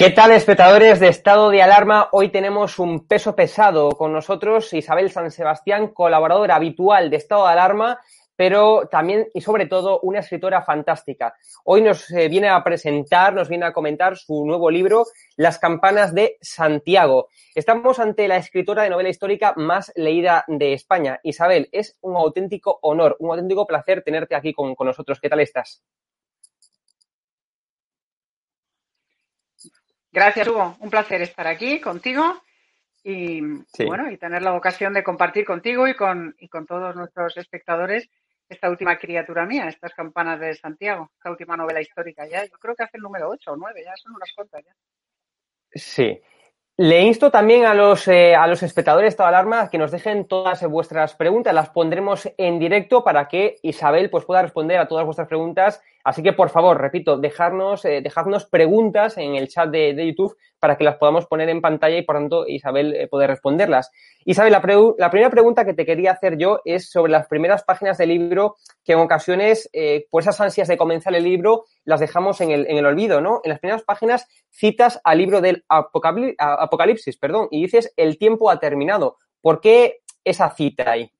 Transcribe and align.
¿Qué 0.00 0.08
tal, 0.08 0.32
espectadores 0.32 0.98
de 0.98 1.08
Estado 1.08 1.50
de 1.50 1.60
Alarma? 1.60 2.08
Hoy 2.12 2.30
tenemos 2.30 2.78
un 2.78 3.06
peso 3.06 3.36
pesado 3.36 3.90
con 3.90 4.14
nosotros, 4.14 4.72
Isabel 4.72 5.10
San 5.10 5.30
Sebastián, 5.30 5.88
colaboradora 5.88 6.54
habitual 6.56 7.10
de 7.10 7.18
Estado 7.18 7.44
de 7.44 7.52
Alarma, 7.52 8.00
pero 8.34 8.88
también 8.90 9.28
y 9.34 9.42
sobre 9.42 9.66
todo 9.66 10.00
una 10.00 10.20
escritora 10.20 10.62
fantástica. 10.62 11.34
Hoy 11.64 11.82
nos 11.82 12.10
eh, 12.12 12.28
viene 12.28 12.48
a 12.48 12.64
presentar, 12.64 13.34
nos 13.34 13.50
viene 13.50 13.66
a 13.66 13.74
comentar 13.74 14.16
su 14.16 14.46
nuevo 14.46 14.70
libro, 14.70 15.04
Las 15.36 15.58
campanas 15.58 16.14
de 16.14 16.38
Santiago. 16.40 17.28
Estamos 17.54 17.98
ante 17.98 18.26
la 18.26 18.38
escritora 18.38 18.84
de 18.84 18.88
novela 18.88 19.10
histórica 19.10 19.52
más 19.58 19.92
leída 19.96 20.46
de 20.48 20.72
España. 20.72 21.20
Isabel, 21.24 21.68
es 21.72 21.98
un 22.00 22.16
auténtico 22.16 22.78
honor, 22.80 23.18
un 23.18 23.32
auténtico 23.32 23.66
placer 23.66 24.02
tenerte 24.02 24.34
aquí 24.34 24.54
con, 24.54 24.74
con 24.74 24.86
nosotros. 24.86 25.20
¿Qué 25.20 25.28
tal 25.28 25.40
estás? 25.40 25.82
Gracias, 30.12 30.48
Hugo. 30.48 30.76
Un 30.80 30.90
placer 30.90 31.22
estar 31.22 31.46
aquí 31.46 31.80
contigo 31.80 32.42
y 33.02 33.40
bueno, 33.86 34.10
y 34.10 34.18
tener 34.18 34.42
la 34.42 34.54
ocasión 34.54 34.92
de 34.92 35.02
compartir 35.02 35.44
contigo 35.44 35.88
y 35.88 35.94
con, 35.94 36.34
y 36.38 36.48
con 36.48 36.66
todos 36.66 36.94
nuestros 36.94 37.36
espectadores 37.36 38.10
esta 38.48 38.68
última 38.68 38.98
criatura 38.98 39.46
mía, 39.46 39.68
estas 39.68 39.94
campanas 39.94 40.40
de 40.40 40.54
Santiago, 40.54 41.10
esta 41.14 41.30
última 41.30 41.56
novela 41.56 41.80
histórica 41.80 42.26
ya. 42.26 42.44
Yo 42.44 42.58
creo 42.58 42.74
que 42.74 42.82
hace 42.82 42.96
el 42.96 43.02
número 43.02 43.30
8 43.30 43.52
o 43.52 43.56
9, 43.56 43.82
ya 43.84 43.96
son 43.96 44.14
unas 44.14 44.32
cuantas 44.34 44.64
ya. 44.64 44.74
Sí. 45.72 46.20
Le 46.82 47.02
insto 47.02 47.30
también 47.30 47.66
a 47.66 47.74
los, 47.74 48.08
eh, 48.08 48.34
a 48.34 48.46
los 48.46 48.62
espectadores 48.62 49.14
de 49.14 49.22
Alarma 49.22 49.68
que 49.68 49.76
nos 49.76 49.90
dejen 49.90 50.24
todas 50.24 50.66
vuestras 50.66 51.14
preguntas. 51.14 51.52
Las 51.52 51.68
pondremos 51.68 52.26
en 52.38 52.58
directo 52.58 53.04
para 53.04 53.28
que 53.28 53.58
Isabel 53.60 54.08
pues, 54.08 54.24
pueda 54.24 54.40
responder 54.40 54.78
a 54.78 54.88
todas 54.88 55.04
vuestras 55.04 55.28
preguntas 55.28 55.82
Así 56.02 56.22
que, 56.22 56.32
por 56.32 56.48
favor, 56.48 56.80
repito, 56.80 57.18
dejarnos, 57.18 57.84
eh, 57.84 58.00
dejadnos 58.02 58.46
preguntas 58.46 59.18
en 59.18 59.34
el 59.34 59.48
chat 59.48 59.70
de, 59.70 59.94
YouTube 60.06 60.36
para 60.60 60.76
que 60.76 60.84
las 60.84 60.96
podamos 60.96 61.26
poner 61.26 61.48
en 61.48 61.60
pantalla 61.60 61.96
y, 61.96 62.02
por 62.02 62.16
tanto, 62.16 62.46
Isabel 62.46 62.94
eh, 62.94 63.08
poder 63.08 63.30
responderlas. 63.30 63.90
Isabel, 64.24 64.52
la, 64.52 64.60
primera 65.10 65.30
pregunta 65.30 65.64
que 65.64 65.74
te 65.74 65.86
quería 65.86 66.12
hacer 66.12 66.36
yo 66.36 66.60
es 66.64 66.90
sobre 66.90 67.10
las 67.10 67.26
primeras 67.26 67.64
páginas 67.64 67.98
del 67.98 68.10
libro 68.10 68.56
que 68.84 68.92
en 68.92 68.98
ocasiones, 68.98 69.68
eh, 69.72 70.06
por 70.10 70.22
esas 70.22 70.40
ansias 70.40 70.68
de 70.68 70.76
comenzar 70.76 71.14
el 71.14 71.24
libro, 71.24 71.64
las 71.84 72.00
dejamos 72.00 72.40
en 72.42 72.50
el, 72.50 72.86
olvido, 72.86 73.20
¿no? 73.20 73.40
En 73.42 73.50
las 73.50 73.58
primeras 73.58 73.82
páginas 73.82 74.28
citas 74.50 75.00
al 75.02 75.18
libro 75.18 75.40
del 75.40 75.64
Apocalipsis, 75.68 77.16
perdón, 77.16 77.48
y 77.50 77.62
dices 77.62 77.92
el 77.96 78.18
tiempo 78.18 78.50
ha 78.50 78.60
terminado. 78.60 79.16
¿Por 79.40 79.60
qué 79.60 80.00
esa 80.22 80.50
cita 80.50 80.92
ahí? 80.92 81.10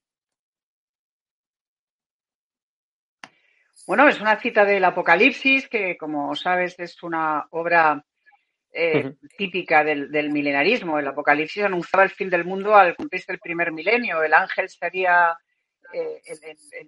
Bueno, 3.87 4.07
es 4.07 4.21
una 4.21 4.39
cita 4.39 4.65
del 4.65 4.85
Apocalipsis, 4.85 5.69
que 5.69 5.97
como 5.97 6.37
sabes 6.37 6.79
es 6.79 7.03
una 7.03 7.49
obra 7.51 8.05
eh, 8.73 9.15
típica 9.37 9.85
del, 9.85 10.31
milenarismo. 10.31 10.99
El 10.99 11.09
Apocalipsis 11.09 11.65
anunciaba 11.65 12.05
el 12.05 12.11
fin 12.11 12.31
del 12.31 12.45
mundo 12.45 12.75
al 12.75 12.97
cumplirse 12.97 13.33
el 13.33 13.39
primer 13.39 13.73
milenio. 13.73 14.23
El 14.23 14.35
ángel 14.35 14.69
sería, 14.69 15.37
eh, 15.93 16.21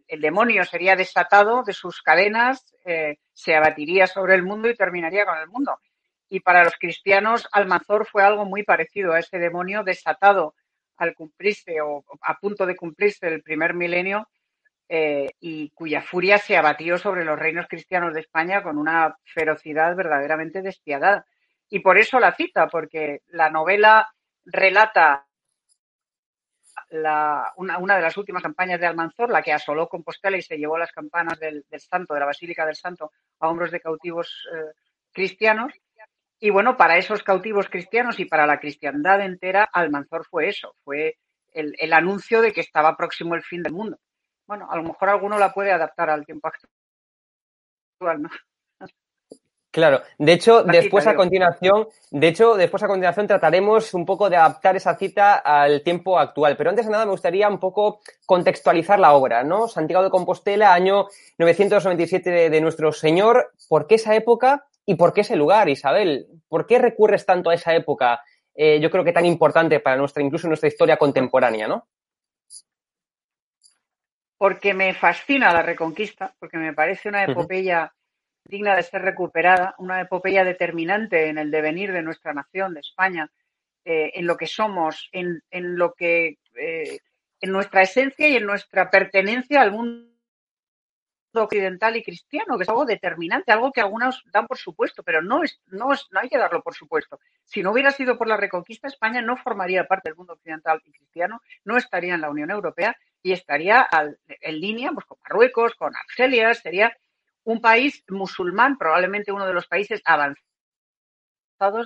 el, 0.09 0.21
demonio 0.21 0.65
sería 0.65 0.97
desatado 0.97 1.63
de 1.65 1.73
sus 1.73 2.03
cadenas, 2.03 2.75
eh, 2.85 3.19
se 3.33 3.55
abatiría 3.55 4.07
sobre 4.07 4.35
el 4.35 4.43
mundo 4.43 4.69
y 4.69 4.77
terminaría 4.77 5.27
con 5.27 5.39
el 5.39 5.49
mundo. 5.49 5.79
Y 6.29 6.41
para 6.41 6.65
los 6.65 6.75
cristianos, 6.77 7.47
Almazor 7.53 8.07
fue 8.07 8.23
algo 8.23 8.45
muy 8.45 8.63
parecido 8.63 9.13
a 9.13 9.19
ese 9.19 9.39
demonio 9.39 9.83
desatado 9.83 10.55
al 10.97 11.15
cumplirse 11.15 11.81
o 11.81 12.05
a 12.23 12.39
punto 12.39 12.65
de 12.65 12.77
cumplirse 12.77 13.27
el 13.27 13.43
primer 13.43 13.75
milenio 13.75 14.29
eh, 14.89 15.31
y 15.41 15.71
cuya 15.71 16.03
furia 16.03 16.39
se 16.39 16.57
abatió 16.57 16.99
sobre 16.99 17.25
los 17.25 17.39
reinos 17.39 17.67
cristianos 17.67 18.15
de 18.15 18.21
España 18.21 18.63
con 18.63 18.79
una 18.79 19.17
ferocidad 19.25 19.97
verdaderamente 19.97 20.63
despiadada. 20.63 21.27
Y 21.73 21.81
por 21.81 21.99
eso 21.99 22.21
la 22.21 22.35
cita, 22.35 22.69
porque 22.69 23.23
la 23.29 23.51
novela 23.51 24.13
relata 24.45 25.27
una, 27.57 27.97
de 27.97 28.03
las 28.03 28.17
últimas 28.17 28.43
campañas 28.43 28.79
de 28.79 28.87
Almanzor, 28.87 29.31
la 29.31 29.43
que 29.43 29.53
asoló 29.53 29.89
Compostela 29.89 30.37
y 30.37 30.43
se 30.43 30.59
llevó 30.59 30.77
las 30.79 30.93
campanas 30.93 31.41
del, 31.41 31.65
Santo, 31.79 32.15
de 32.15 32.21
la 32.21 32.27
Basílica 32.27 32.67
del 32.67 32.77
Santo, 32.77 33.13
a 33.41 33.49
hombros 33.49 33.71
de 33.71 33.81
cautivos 33.81 34.47
eh, 34.55 34.73
cristianos. 35.13 35.73
Y 36.39 36.51
bueno, 36.51 36.77
para 36.77 36.99
esos 36.99 37.23
cautivos 37.23 37.69
cristianos 37.69 38.21
y 38.21 38.27
para 38.27 38.47
la 38.47 38.61
cristiandad 38.61 39.21
entera, 39.23 39.69
Almanzor 39.73 40.27
fue 40.27 40.49
eso, 40.49 40.77
fue 40.85 41.17
el 41.55 41.93
anuncio 41.93 42.41
de 42.41 42.53
que 42.53 42.63
estaba 42.63 42.97
próximo 42.97 43.35
el 43.35 43.43
fin 43.43 43.63
del 43.63 43.75
mundo 43.75 43.99
bueno, 44.47 44.71
a 44.71 44.77
lo 44.77 44.83
mejor 44.83 45.09
alguno 45.09 45.39
la 45.39 45.53
puede 45.53 45.73
adaptar 45.73 46.11
al 46.11 46.27
tiempo 46.27 46.49
actual, 46.49 48.23
¿no? 48.23 48.31
Claro, 49.73 50.03
de 50.19 50.35
hecho, 50.35 50.65
después 50.65 51.07
a 51.07 51.15
continuación, 51.15 51.89
de 52.11 52.29
hecho, 52.29 52.57
después 52.57 52.83
a 52.83 52.87
continuación 52.89 53.27
trataremos 53.27 53.95
un 53.95 54.05
poco 54.05 54.29
de 54.29 54.37
adaptar 54.37 54.77
esa 54.77 54.97
cita 54.97 55.37
al 55.37 55.83
tiempo 55.83 56.19
actual. 56.19 56.59
Pero 56.59 56.69
antes 56.69 56.85
de 56.85 56.93
nada 56.93 57.07
me 57.07 57.13
gustaría 57.13 57.49
un 57.49 57.59
poco 57.59 58.03
contextualizar 58.27 59.01
la 59.01 59.15
obra, 59.15 59.43
¿no? 59.45 59.69
Santiago 59.69 60.05
de 60.05 60.11
Compostela, 60.11 60.75
año 60.75 61.07
997 61.39 62.51
de, 62.51 62.61
nuestro 62.61 62.93
Señor. 62.93 63.55
¿Por 63.67 63.87
qué 63.87 63.95
esa 63.95 64.15
época 64.15 64.67
y 64.85 64.97
por 64.97 65.15
qué 65.15 65.23
ese 65.23 65.37
lugar, 65.37 65.71
Isabel? 65.71 66.27
¿Por 66.49 66.67
qué 66.67 66.79
recurres 66.79 67.25
tanto 67.25 67.49
a 67.49 67.55
esa 67.55 67.75
época? 67.75 68.21
Eh, 68.55 68.79
yo 68.79 68.91
creo 68.91 69.05
que 69.05 69.13
tan 69.15 69.25
importante 69.25 69.81
para 69.81 69.97
nuestra, 69.97 70.23
incluso 70.23 70.49
nuestra 70.49 70.69
historia 70.69 70.99
contemporánea, 70.99 71.67
¿no? 71.67 71.87
porque 74.37 74.75
me 74.75 74.93
fascina 74.93 75.53
la 75.53 75.63
Reconquista, 75.63 76.35
porque 76.41 76.59
me 76.59 76.73
parece 76.73 77.09
una 77.09 77.23
epopeya 77.23 77.95
digna 78.45 78.77
de 78.77 78.83
ser 78.83 79.03
recuperada, 79.03 79.75
una 79.79 80.01
epopeya 80.01 80.45
determinante 80.45 81.29
en 81.29 81.39
el 81.39 81.51
devenir 81.51 81.93
de 81.93 82.03
nuestra 82.03 82.33
nación, 82.35 82.75
de 82.75 82.81
España, 82.81 83.31
eh, 83.85 84.13
en 84.15 84.27
lo 84.27 84.37
que 84.37 84.47
somos, 84.47 85.09
en, 85.13 85.43
lo 85.51 85.95
que, 85.95 86.39
eh, 86.57 86.99
en 87.41 87.53
nuestra 87.53 87.83
esencia 87.83 88.29
y 88.29 88.37
en 88.37 88.47
nuestra 88.47 88.91
pertenencia 88.91 89.61
al 89.61 89.73
mundo 89.73 90.13
occidental 91.35 91.97
y 91.97 92.03
cristiano, 92.03 92.57
que 92.57 92.65
es 92.65 92.69
algo 92.69 92.85
determinante, 92.85 93.53
algo 93.53 93.73
que 93.73 93.81
algunos 93.81 94.23
dan 94.33 94.47
por 94.47 94.59
supuesto, 94.59 95.03
pero 95.03 95.23
no, 95.23 95.43
es, 95.43 95.61
no, 95.67 95.93
es, 95.93 96.07
no 96.11 96.21
hay 96.21 96.29
que 96.29 96.39
darlo 96.39 96.63
por 96.63 96.75
supuesto. 96.75 97.19
Si 97.45 97.63
no 97.63 97.73
hubiera 97.73 97.91
sido 97.91 98.19
por 98.19 98.29
la 98.29 98.37
reconquista, 98.37 98.87
España 98.87 99.23
no 99.23 99.37
formaría 99.37 99.87
parte 99.87 100.11
del 100.11 100.17
mundo 100.17 100.35
occidental 100.35 100.81
y 100.85 100.93
cristiano, 100.93 101.41
no 101.65 101.77
estaría 101.77 102.15
en 102.15 102.21
la 102.21 102.31
Unión 102.31 102.51
Europea 102.51 102.97
y 103.23 103.33
estaría 103.33 103.89
en 104.27 104.61
línea 104.61 104.91
pues, 104.93 105.07
con 105.07 105.19
Marruecos, 105.23 105.75
con 105.75 105.93
Argelia, 105.97 106.53
sería 106.55 106.97
un 107.45 107.61
país 107.61 108.05
musulmán, 108.09 108.79
probablemente 108.79 109.33
uno 109.33 109.47
de 109.47 109.55
los 109.55 109.67
países 109.67 110.01
avanzados 110.05 110.39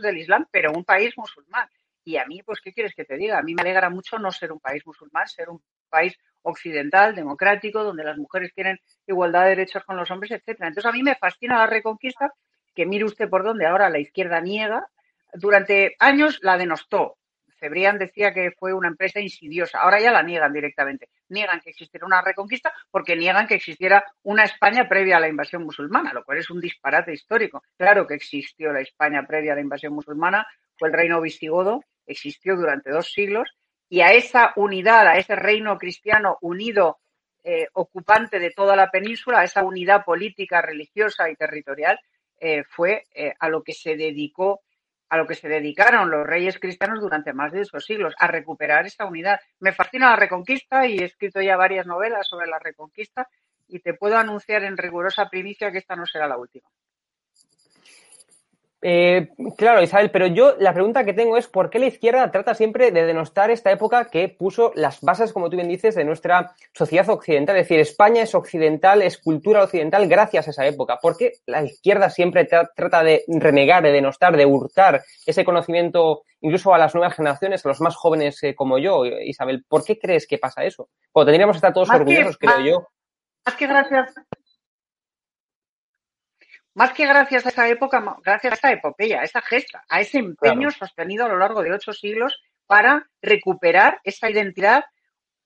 del 0.03 0.19
Islam, 0.19 0.47
pero 0.51 0.73
un 0.73 0.85
país 0.85 1.17
musulmán. 1.17 1.69
Y 2.05 2.19
a 2.19 2.27
mí, 2.27 2.43
pues, 2.45 2.61
¿qué 2.61 2.73
quieres 2.73 2.95
que 2.95 3.05
te 3.05 3.17
diga? 3.17 3.39
A 3.39 3.43
mí 3.43 3.55
me 3.55 3.63
alegra 3.63 3.91
mucho 3.91 4.19
no 4.19 4.31
ser 4.31 4.53
un 4.53 4.61
país 4.61 4.87
musulmán, 4.87 5.27
ser 5.27 5.49
un 5.49 5.61
país 5.89 6.17
occidental, 6.43 7.15
democrático, 7.15 7.83
donde 7.83 8.05
las 8.05 8.17
mujeres 8.17 8.53
tienen 8.55 8.79
igualdad 9.07 9.43
de 9.43 9.51
derechos 9.51 9.85
con 9.85 9.97
los 9.97 10.11
hombres, 10.11 10.31
etcétera. 10.31 10.69
Entonces, 10.69 10.89
a 10.89 10.93
mí 10.93 11.03
me 11.03 11.17
fascina 11.17 11.59
la 11.59 11.67
reconquista, 11.67 12.33
que 12.75 12.87
mire 12.87 13.05
usted 13.05 13.29
por 13.29 13.43
dónde 13.43 13.67
ahora 13.67 13.91
la 13.91 13.99
izquierda 13.99 14.41
niega. 14.41 14.87
Durante 15.33 15.97
años 15.99 16.39
la 16.43 16.57
denostó, 16.57 17.19
Cebrián 17.59 17.99
decía 17.99 18.33
que 18.33 18.53
fue 18.53 18.73
una 18.73 18.89
empresa 18.89 19.21
insidiosa. 19.21 19.81
Ahora 19.81 20.01
ya 20.01 20.11
la 20.11 20.23
niegan 20.23 20.53
directamente. 20.53 21.09
Niegan 21.29 21.61
que 21.61 21.71
existiera 21.71 22.07
una 22.07 22.23
reconquista 22.23 22.73
porque 22.91 23.17
niegan 23.17 23.47
que 23.47 23.55
existiera 23.55 24.05
una 24.23 24.45
España 24.45 24.89
previa 24.89 25.17
a 25.17 25.21
la 25.21 25.29
invasión 25.29 25.65
musulmana, 25.65 26.13
lo 26.13 26.25
cual 26.25 26.39
es 26.39 26.51
un 26.51 26.61
disparate 26.61 27.13
histórico. 27.13 27.63
Claro 27.77 28.07
que 28.07 28.15
existió 28.15 28.73
la 28.73 28.81
España 28.81 29.27
previa 29.27 29.53
a 29.53 29.57
la 29.57 29.63
invasión 29.63 29.95
musulmana, 29.95 30.47
fue 30.79 30.89
el 30.89 30.95
reino 30.95 31.21
visigodo, 31.21 31.83
existió 32.07 32.57
durante 32.57 32.91
dos 32.91 33.11
siglos, 33.13 33.51
y 33.89 34.01
a 34.01 34.13
esa 34.13 34.53
unidad, 34.57 35.07
a 35.07 35.17
ese 35.17 35.37
reino 35.37 35.79
cristiano 35.79 36.39
unido, 36.41 36.99
eh, 37.45 37.69
ocupante 37.75 38.39
de 38.39 38.51
toda 38.51 38.75
la 38.75 38.91
península, 38.91 39.41
a 39.41 39.45
esa 39.45 39.63
unidad 39.63 40.05
política, 40.05 40.61
religiosa 40.61 41.31
y 41.31 41.37
territorial, 41.37 41.99
eh, 42.39 42.65
fue 42.69 43.05
eh, 43.15 43.33
a 43.39 43.49
lo 43.49 43.63
que 43.63 43.73
se 43.73 43.97
dedicó 43.97 44.63
a 45.09 45.17
lo 45.17 45.27
que 45.27 45.35
se 45.35 45.49
dedicaron 45.49 46.11
los 46.11 46.27
reyes 46.27 46.59
cristianos 46.59 47.01
durante 47.01 47.33
más 47.33 47.53
de 47.53 47.63
esos 47.63 47.85
siglos, 47.85 48.15
a 48.19 48.27
recuperar 48.27 48.87
esa 48.87 49.05
unidad. 49.05 49.41
Me 49.61 49.73
fascina 49.73 50.11
la 50.11 50.17
reconquista 50.17 50.87
y 50.87 50.99
he 50.99 51.05
escrito 51.05 51.41
ya 51.41 51.57
varias 51.57 51.87
novelas 51.87 52.27
sobre 52.27 52.49
la 52.49 52.59
reconquista 52.59 53.29
y 53.69 53.81
te 53.81 53.95
puedo 53.95 54.17
anunciar 54.17 54.65
en 54.65 54.77
rigurosa 54.77 55.29
primicia 55.29 55.71
que 55.73 55.79
esta 55.79 55.97
no 55.97 56.07
será 56.07 56.27
la 56.27 56.39
última. 56.39 56.69
Eh, 58.89 59.31
claro, 59.57 59.83
Isabel, 59.83 60.13
pero 60.13 60.29
yo 60.29 60.55
la 60.61 60.73
pregunta 60.73 61.05
que 61.05 61.13
tengo 61.13 61.37
es 61.37 61.49
¿por 61.49 61.71
qué 61.71 61.81
la 61.81 61.87
izquierda 61.87 62.31
trata 62.31 62.55
siempre 62.55 62.93
de 62.93 63.05
denostar 63.05 63.51
esta 63.51 63.73
época 63.73 64.05
que 64.05 64.29
puso 64.29 64.71
las 64.77 65.01
bases, 65.01 65.33
como 65.33 65.51
tú 65.51 65.57
bien 65.57 65.67
dices, 65.67 65.97
de 65.97 66.05
nuestra 66.05 66.55
sociedad 66.73 67.11
occidental? 67.11 67.57
Es 67.57 67.65
decir, 67.65 67.81
España 67.81 68.23
es 68.23 68.33
occidental, 68.37 69.03
es 69.03 69.19
cultura 69.19 69.65
occidental 69.65 70.07
gracias 70.07 70.47
a 70.47 70.51
esa 70.53 70.67
época. 70.67 71.01
¿Por 71.03 71.17
qué 71.17 71.33
la 71.47 71.65
izquierda 71.65 72.11
siempre 72.11 72.45
trata 72.45 73.03
de 73.03 73.25
renegar, 73.27 73.83
de 73.83 73.91
denostar, 73.91 74.37
de 74.37 74.47
hurtar 74.47 75.03
ese 75.27 75.45
conocimiento 75.45 76.23
incluso 76.41 76.73
a 76.73 76.79
las 76.79 76.95
nuevas 76.95 77.17
generaciones, 77.17 77.67
a 77.67 77.71
los 77.71 77.81
más 77.81 77.97
jóvenes 77.97 78.41
eh, 78.45 78.55
como 78.55 78.79
yo, 78.79 79.05
Isabel? 79.05 79.65
¿Por 79.69 79.83
qué 79.83 79.99
crees 79.99 80.29
que 80.29 80.39
pasa 80.39 80.63
eso? 80.63 80.91
Cuando 81.11 81.33
tendríamos 81.33 81.55
que 81.55 81.59
estar 81.59 81.73
todos 81.73 81.91
orgullosos, 81.91 82.39
creo 82.39 82.61
yo. 82.61 82.87
Más 83.45 83.57
que 83.57 83.67
gracias 83.67 84.15
más 86.77 86.93
que 86.93 87.07
gracias 87.07 87.47
a 87.47 87.49
esa 87.49 87.69
época, 87.69 88.05
gracias 88.23 88.53
a 88.53 88.57
esa 88.57 88.73
epopeya, 88.73 89.21
a 89.21 89.25
esa 89.25 89.41
gesta, 89.41 89.83
a 89.89 90.03
ese 90.03 90.19
empeño 90.19 90.71
sostenido 90.71 91.25
a 91.25 91.29
lo 91.29 91.39
largo 91.39 91.63
de 91.63 91.73
ocho 91.73 91.95
siglos 91.95 92.39
para 92.67 93.09
recuperar 93.23 93.99
esa 94.05 94.29
identidad 94.29 94.85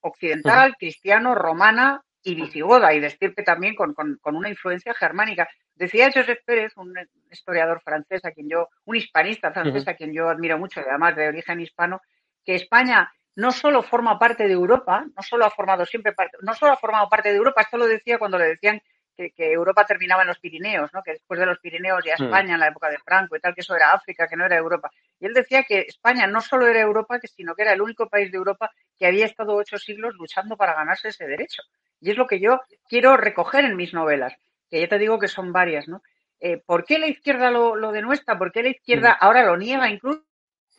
occidental, 0.01 0.75
cristiano, 0.77 1.33
romana 1.33 2.03
y 2.21 2.35
visigoda, 2.35 2.93
y 2.93 2.99
decir 2.99 3.33
que 3.33 3.43
también 3.43 3.75
con, 3.75 3.95
una 4.25 4.49
influencia 4.49 4.93
germánica. 4.93 5.47
Decía 5.73 6.11
Joseph 6.13 6.39
Pérez, 6.45 6.75
un 6.75 6.93
historiador 7.31 7.81
francés 7.81 8.25
a 8.25 8.31
quien 8.31 8.49
yo, 8.49 8.67
un 8.83 8.97
hispanista 8.97 9.53
francés 9.53 9.87
a 9.87 9.93
quien 9.93 10.11
yo 10.11 10.27
admiro 10.27 10.59
mucho, 10.59 10.81
además 10.81 11.15
de 11.15 11.29
origen 11.29 11.61
hispano, 11.61 12.01
que 12.43 12.55
España 12.55 13.09
no 13.37 13.51
solo 13.51 13.83
forma 13.83 14.19
parte 14.19 14.47
de 14.47 14.53
Europa, 14.53 15.05
no 15.15 15.23
solo 15.23 15.45
ha 15.45 15.49
formado 15.49 15.85
siempre 15.85 16.11
parte, 16.11 16.35
no 16.41 16.53
solo 16.55 16.73
ha 16.73 16.77
formado 16.77 17.07
parte 17.07 17.29
de 17.29 17.37
Europa, 17.37 17.61
esto 17.61 17.77
lo 17.77 17.87
decía 17.87 18.19
cuando 18.19 18.37
le 18.37 18.47
decían 18.47 18.81
que, 19.29 19.51
Europa 19.51 19.85
terminaba 19.85 20.23
en 20.23 20.29
los 20.29 20.39
Pirineos, 20.39 20.91
¿no? 20.93 21.03
que 21.03 21.11
después 21.11 21.39
de 21.39 21.45
los 21.45 21.59
Pirineos 21.59 22.03
ya 22.03 22.15
hmm. 22.17 22.23
España 22.23 22.53
en 22.55 22.59
la 22.59 22.67
época 22.67 22.89
de 22.89 22.97
Franco 22.99 23.35
y 23.35 23.39
tal, 23.39 23.53
que 23.53 23.61
eso 23.61 23.75
era 23.75 23.91
África, 23.91 24.27
que 24.27 24.35
no 24.35 24.45
era 24.45 24.57
Europa. 24.57 24.89
Y 25.19 25.25
él 25.25 25.33
decía 25.33 25.63
que 25.63 25.81
España 25.81 26.25
no 26.27 26.41
solo 26.41 26.67
era 26.67 26.81
Europa, 26.81 27.19
sino 27.23 27.53
que 27.53 27.61
era 27.61 27.73
el 27.73 27.81
único 27.81 28.09
país 28.09 28.31
de 28.31 28.37
Europa 28.37 28.71
que 28.97 29.05
había 29.05 29.25
estado 29.25 29.55
ocho 29.55 29.77
siglos 29.77 30.15
luchando 30.15 30.57
para 30.57 30.73
ganarse 30.73 31.09
ese 31.09 31.27
derecho. 31.27 31.61
Y 31.99 32.11
es 32.11 32.17
lo 32.17 32.25
que 32.25 32.39
yo 32.39 32.61
quiero 32.89 33.15
recoger 33.17 33.65
en 33.65 33.75
mis 33.75 33.93
novelas, 33.93 34.33
que 34.69 34.81
ya 34.81 34.87
te 34.87 34.97
digo 34.97 35.19
que 35.19 35.27
son 35.27 35.53
varias. 35.53 35.87
¿no? 35.87 36.01
Eh, 36.39 36.61
¿Por 36.65 36.85
qué 36.85 36.97
la 36.97 37.07
izquierda 37.07 37.51
lo, 37.51 37.75
lo 37.75 37.91
denuestra? 37.91 38.37
¿Por 38.37 38.51
qué 38.51 38.63
la 38.63 38.69
izquierda 38.69 39.13
hmm. 39.13 39.17
ahora 39.23 39.45
lo 39.45 39.57
niega 39.57 39.89
incluso? 39.89 40.23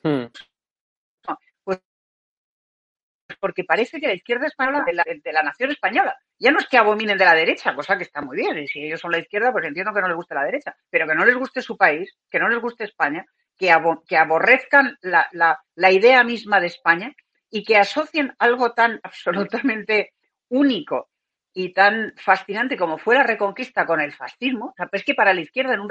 Hmm 0.02 0.26
porque 3.42 3.64
parece 3.64 4.00
que 4.00 4.06
la 4.06 4.14
izquierda 4.14 4.46
española 4.46 4.84
de 4.86 4.92
la, 4.92 5.02
de 5.04 5.32
la 5.32 5.42
nación 5.42 5.72
española. 5.72 6.16
Ya 6.38 6.52
no 6.52 6.60
es 6.60 6.68
que 6.68 6.78
abominen 6.78 7.18
de 7.18 7.24
la 7.24 7.34
derecha, 7.34 7.74
cosa 7.74 7.96
que 7.96 8.04
está 8.04 8.22
muy 8.22 8.36
bien, 8.36 8.56
y 8.56 8.68
si 8.68 8.84
ellos 8.84 9.00
son 9.00 9.10
la 9.10 9.18
izquierda, 9.18 9.50
pues 9.50 9.66
entiendo 9.66 9.92
que 9.92 10.00
no 10.00 10.06
les 10.06 10.16
guste 10.16 10.36
la 10.36 10.44
derecha, 10.44 10.76
pero 10.88 11.08
que 11.08 11.16
no 11.16 11.24
les 11.24 11.34
guste 11.34 11.60
su 11.60 11.76
país, 11.76 12.16
que 12.30 12.38
no 12.38 12.48
les 12.48 12.60
guste 12.60 12.84
España, 12.84 13.26
que, 13.58 13.74
que 14.06 14.16
aborrezcan 14.16 14.96
la, 15.00 15.26
la, 15.32 15.90
idea 15.90 16.22
misma 16.22 16.60
de 16.60 16.68
España 16.68 17.12
y 17.50 17.64
que 17.64 17.76
asocien 17.76 18.32
algo 18.38 18.74
tan 18.74 19.00
absolutamente 19.02 20.12
único 20.48 21.10
y 21.52 21.72
tan 21.72 22.14
fascinante 22.18 22.76
como 22.76 22.96
fue 22.96 23.16
la 23.16 23.24
reconquista 23.24 23.84
con 23.86 24.00
el 24.00 24.12
fascismo, 24.12 24.66
o 24.66 24.74
sea, 24.76 24.86
pues 24.86 25.02
que 25.02 25.14
para 25.14 25.34
la 25.34 25.40
izquierda 25.40 25.74
en 25.74 25.80
un 25.80 25.90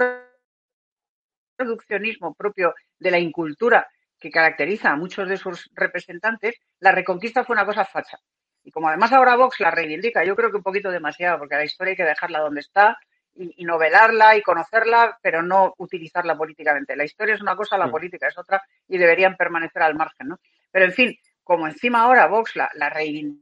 reduccionismo 1.57 2.33
propio 2.33 2.73
de 2.97 3.11
la 3.11 3.19
incultura 3.19 3.89
que 4.21 4.29
caracteriza 4.29 4.91
a 4.91 4.95
muchos 4.95 5.27
de 5.27 5.35
sus 5.35 5.69
representantes, 5.73 6.55
la 6.79 6.91
reconquista 6.91 7.43
fue 7.43 7.55
una 7.55 7.65
cosa 7.65 7.83
facha. 7.83 8.19
Y 8.63 8.71
como 8.71 8.87
además 8.87 9.11
ahora 9.11 9.35
Vox 9.35 9.59
la 9.59 9.71
reivindica, 9.71 10.23
yo 10.23 10.35
creo 10.35 10.51
que 10.51 10.57
un 10.57 10.63
poquito 10.63 10.91
demasiado, 10.91 11.39
porque 11.39 11.55
la 11.55 11.65
historia 11.65 11.91
hay 11.91 11.97
que 11.97 12.03
dejarla 12.03 12.39
donde 12.39 12.61
está 12.61 12.99
y, 13.33 13.65
novelarla 13.65 14.37
y 14.37 14.43
conocerla, 14.43 15.17
pero 15.23 15.41
no 15.41 15.73
utilizarla 15.79 16.37
políticamente. 16.37 16.95
La 16.95 17.03
historia 17.03 17.33
es 17.33 17.41
una 17.41 17.55
cosa, 17.55 17.79
la 17.79 17.89
política 17.89 18.27
es 18.27 18.37
otra 18.37 18.61
y 18.87 18.99
deberían 18.99 19.35
permanecer 19.35 19.81
al 19.81 19.95
margen, 19.95 20.27
¿no? 20.27 20.39
Pero 20.69 20.85
en 20.85 20.93
fin, 20.93 21.17
como 21.43 21.65
encima 21.67 22.01
ahora 22.03 22.27
Vox 22.27 22.55
la, 22.55 22.69
la 22.75 22.91
reivindica, 22.91 23.41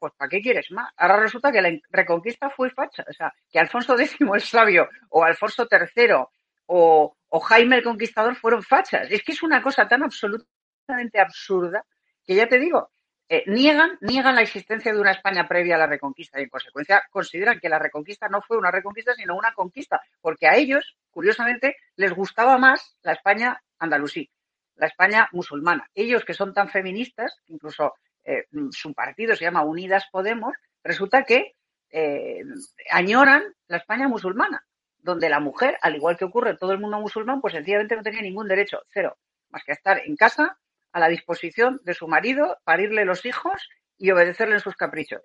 pues 0.00 0.12
¿para 0.16 0.28
qué 0.28 0.40
quieres 0.40 0.68
más? 0.72 0.92
Ahora 0.96 1.20
resulta 1.20 1.52
que 1.52 1.62
la 1.62 1.70
reconquista 1.90 2.50
fue 2.50 2.70
facha, 2.70 3.04
o 3.08 3.12
sea, 3.12 3.32
que 3.48 3.60
Alfonso 3.60 3.96
X 3.96 4.16
el 4.20 4.40
sabio 4.40 4.88
o 5.10 5.22
Alfonso 5.22 5.68
III 5.70 6.24
o, 6.68 7.14
Jaime 7.48 7.76
el 7.76 7.82
Conquistador 7.82 8.36
fueron 8.36 8.62
fachas. 8.62 9.10
Es 9.10 9.22
que 9.22 9.32
es 9.32 9.42
una 9.42 9.62
cosa 9.62 9.88
tan 9.88 10.02
absolutamente 10.02 11.18
absurda 11.18 11.84
que 12.24 12.34
ya 12.34 12.48
te 12.48 12.58
digo, 12.58 12.90
eh, 13.28 13.44
niegan, 13.46 13.98
niegan 14.00 14.34
la 14.34 14.42
existencia 14.42 14.92
de 14.92 15.00
una 15.00 15.12
España 15.12 15.46
previa 15.48 15.76
a 15.76 15.78
la 15.78 15.86
reconquista 15.86 16.38
y 16.40 16.44
en 16.44 16.48
consecuencia 16.48 17.02
consideran 17.10 17.58
que 17.60 17.68
la 17.68 17.78
reconquista 17.78 18.28
no 18.28 18.40
fue 18.42 18.56
una 18.56 18.70
reconquista 18.70 19.14
sino 19.14 19.36
una 19.36 19.52
conquista, 19.52 20.00
porque 20.20 20.46
a 20.46 20.56
ellos, 20.56 20.96
curiosamente, 21.10 21.76
les 21.96 22.12
gustaba 22.12 22.58
más 22.58 22.96
la 23.02 23.12
España 23.12 23.62
andalusí, 23.78 24.30
la 24.76 24.86
España 24.86 25.28
musulmana. 25.32 25.88
Ellos 25.94 26.24
que 26.24 26.34
son 26.34 26.54
tan 26.54 26.68
feministas, 26.68 27.40
incluso 27.46 27.94
eh, 28.24 28.46
su 28.70 28.94
partido 28.94 29.36
se 29.36 29.44
llama 29.44 29.64
Unidas 29.64 30.06
Podemos, 30.10 30.54
resulta 30.82 31.24
que 31.24 31.54
eh, 31.90 32.42
añoran 32.90 33.44
la 33.66 33.78
España 33.78 34.08
musulmana 34.08 34.67
donde 35.08 35.30
la 35.30 35.40
mujer, 35.40 35.78
al 35.80 35.96
igual 35.96 36.18
que 36.18 36.26
ocurre 36.26 36.50
en 36.50 36.58
todo 36.58 36.72
el 36.72 36.80
mundo 36.80 37.00
musulmán, 37.00 37.40
pues 37.40 37.54
sencillamente 37.54 37.96
no 37.96 38.02
tenía 38.02 38.20
ningún 38.20 38.46
derecho, 38.46 38.82
cero, 38.92 39.16
más 39.48 39.64
que 39.64 39.72
estar 39.72 39.98
en 40.04 40.16
casa 40.16 40.58
a 40.92 41.00
la 41.00 41.08
disposición 41.08 41.80
de 41.82 41.94
su 41.94 42.06
marido, 42.06 42.58
parirle 42.64 43.06
los 43.06 43.24
hijos 43.24 43.70
y 43.96 44.10
obedecerle 44.10 44.56
en 44.56 44.60
sus 44.60 44.76
caprichos. 44.76 45.22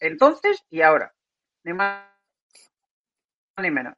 Entonces 0.00 0.64
y 0.68 0.82
ahora, 0.82 1.14
ni 1.62 1.74
más 1.74 2.08
ni 3.56 3.70
menos. 3.70 3.94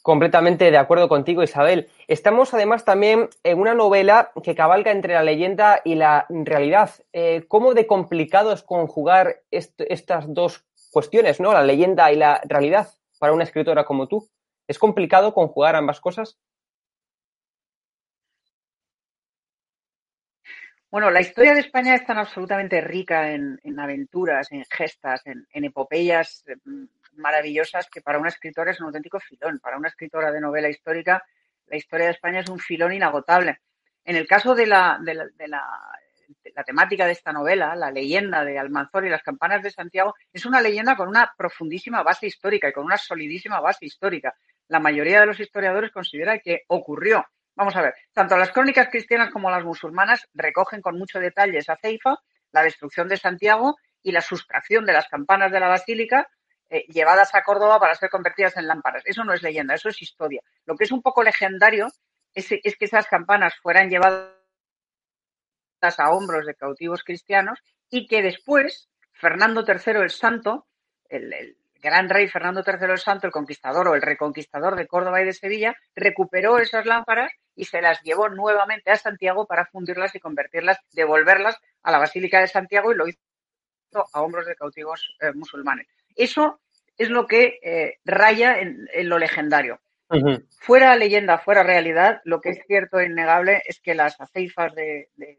Completamente 0.00 0.70
de 0.70 0.78
acuerdo 0.78 1.06
contigo, 1.10 1.42
Isabel. 1.42 1.90
Estamos 2.06 2.54
además 2.54 2.86
también 2.86 3.28
en 3.44 3.58
una 3.58 3.74
novela 3.74 4.32
que 4.42 4.54
cabalga 4.54 4.90
entre 4.90 5.12
la 5.12 5.22
leyenda 5.22 5.82
y 5.84 5.96
la 5.96 6.24
realidad. 6.30 6.92
Eh, 7.12 7.44
¿Cómo 7.46 7.74
de 7.74 7.86
complicado 7.86 8.52
es 8.52 8.62
conjugar 8.62 9.42
estas 9.50 10.32
dos 10.32 10.64
cuestiones, 10.90 11.40
¿no? 11.40 11.52
La 11.52 11.62
leyenda 11.62 12.10
y 12.10 12.16
la 12.16 12.40
realidad 12.46 12.88
para 13.18 13.32
una 13.32 13.44
escritora 13.44 13.84
como 13.84 14.08
tú? 14.08 14.28
¿Es 14.66 14.78
complicado 14.78 15.34
conjugar 15.34 15.76
ambas 15.76 16.00
cosas? 16.00 16.38
Bueno, 20.90 21.10
la 21.10 21.20
historia 21.20 21.52
de 21.52 21.60
España 21.60 21.94
es 21.94 22.06
tan 22.06 22.16
absolutamente 22.16 22.80
rica 22.80 23.32
en, 23.32 23.58
aventuras, 23.78 24.50
en 24.52 24.64
gestas, 24.70 25.22
en, 25.26 25.64
epopeyas 25.64 26.44
mm, 26.64 26.84
maravillosas 27.16 27.90
que 27.90 28.00
para 28.00 28.18
una 28.18 28.30
escritora 28.30 28.70
es 28.70 28.80
un 28.80 28.86
auténtico 28.86 29.20
filón. 29.20 29.58
Para 29.58 29.76
una 29.76 29.88
escritora 29.88 30.32
de 30.32 30.40
novela 30.40 30.70
histórica, 30.70 31.22
la 31.66 31.76
historia 31.76 32.06
de 32.06 32.12
España 32.12 32.40
es 32.40 32.48
un 32.48 32.58
filón 32.58 32.94
inagotable. 32.94 33.58
En 34.02 34.16
el 34.16 34.26
caso 34.26 34.54
de 34.54 34.66
la, 34.66 34.98
de 35.02 35.14
la 35.14 35.26
la 35.46 36.00
temática 36.66 37.06
de 37.06 37.12
esta 37.12 37.32
novela, 37.32 37.74
la 37.74 37.90
leyenda 37.90 38.44
de 38.44 38.58
Almanzor 38.58 39.06
y 39.06 39.10
las 39.10 39.22
campanas 39.22 39.62
de 39.62 39.70
Santiago, 39.70 40.14
es 40.32 40.46
una 40.46 40.60
leyenda 40.60 40.96
con 40.96 41.08
una 41.08 41.32
profundísima 41.36 42.02
base 42.02 42.26
histórica 42.26 42.68
y 42.68 42.72
con 42.72 42.84
una 42.84 42.96
solidísima 42.96 43.60
base 43.60 43.86
histórica. 43.86 44.34
La 44.68 44.80
mayoría 44.80 45.20
de 45.20 45.26
los 45.26 45.40
historiadores 45.40 45.92
considera 45.92 46.38
que 46.38 46.62
ocurrió. 46.68 47.26
Vamos 47.54 47.74
a 47.76 47.82
ver, 47.82 47.94
tanto 48.12 48.36
las 48.36 48.52
crónicas 48.52 48.88
cristianas 48.88 49.30
como 49.30 49.50
las 49.50 49.64
musulmanas 49.64 50.28
recogen 50.34 50.80
con 50.80 50.98
mucho 50.98 51.18
detalle 51.18 51.58
esa 51.58 51.76
ceifa, 51.76 52.16
la 52.52 52.62
destrucción 52.62 53.08
de 53.08 53.16
Santiago 53.16 53.76
y 54.02 54.12
la 54.12 54.20
sustracción 54.20 54.86
de 54.86 54.92
las 54.92 55.08
campanas 55.08 55.50
de 55.50 55.60
la 55.60 55.68
basílica 55.68 56.28
eh, 56.70 56.84
llevadas 56.88 57.34
a 57.34 57.42
Córdoba 57.42 57.80
para 57.80 57.94
ser 57.94 58.10
convertidas 58.10 58.56
en 58.56 58.68
lámparas. 58.68 59.02
Eso 59.06 59.24
no 59.24 59.32
es 59.32 59.42
leyenda, 59.42 59.74
eso 59.74 59.88
es 59.88 60.00
historia. 60.02 60.42
Lo 60.66 60.76
que 60.76 60.84
es 60.84 60.92
un 60.92 61.02
poco 61.02 61.22
legendario 61.22 61.88
es 62.34 62.46
que 62.48 62.84
esas 62.84 63.06
campanas 63.06 63.56
fueran 63.56 63.90
llevadas 63.90 64.37
a 65.80 66.10
hombros 66.10 66.46
de 66.46 66.54
cautivos 66.54 67.02
cristianos 67.04 67.58
y 67.90 68.06
que 68.06 68.22
después 68.22 68.88
Fernando 69.12 69.64
III 69.66 70.00
el 70.02 70.10
Santo, 70.10 70.66
el, 71.08 71.56
gran 71.80 72.08
rey 72.08 72.28
Fernando 72.28 72.62
III 72.66 72.90
el 72.90 72.98
Santo, 72.98 73.26
el 73.26 73.32
conquistador 73.32 73.88
o 73.88 73.94
el 73.94 74.02
reconquistador 74.02 74.76
de 74.76 74.86
Córdoba 74.86 75.22
y 75.22 75.24
de 75.24 75.32
Sevilla, 75.32 75.76
recuperó 75.94 76.58
esas 76.58 76.86
lámparas 76.86 77.32
y 77.54 77.64
se 77.64 77.80
las 77.80 78.02
llevó 78.02 78.28
nuevamente 78.28 78.90
a 78.90 78.96
Santiago 78.96 79.46
para 79.46 79.66
fundirlas 79.66 80.14
y 80.14 80.20
convertirlas, 80.20 80.78
devolverlas 80.92 81.56
a 81.82 81.92
la 81.92 81.98
Basílica 81.98 82.40
de 82.40 82.48
Santiago 82.48 82.92
y 82.92 82.96
lo 82.96 83.08
hizo 83.08 83.18
a 84.12 84.22
hombros 84.22 84.46
de 84.46 84.56
cautivos 84.56 85.16
eh, 85.20 85.32
musulmanes. 85.32 85.86
Eso 86.14 86.60
es 86.96 87.10
lo 87.10 87.26
que 87.26 87.58
eh, 87.62 87.98
raya 88.04 88.58
en, 88.58 88.88
lo 89.08 89.18
legendario. 89.18 89.80
Fuera 90.60 90.96
leyenda, 90.96 91.38
fuera 91.38 91.62
realidad, 91.62 92.22
lo 92.24 92.40
que 92.40 92.48
es 92.50 92.60
cierto 92.66 92.98
e 92.98 93.06
innegable 93.06 93.62
es 93.66 93.78
que 93.78 93.94
las 93.94 94.18
aceifas 94.18 94.74
de 94.74 95.10
de 95.16 95.38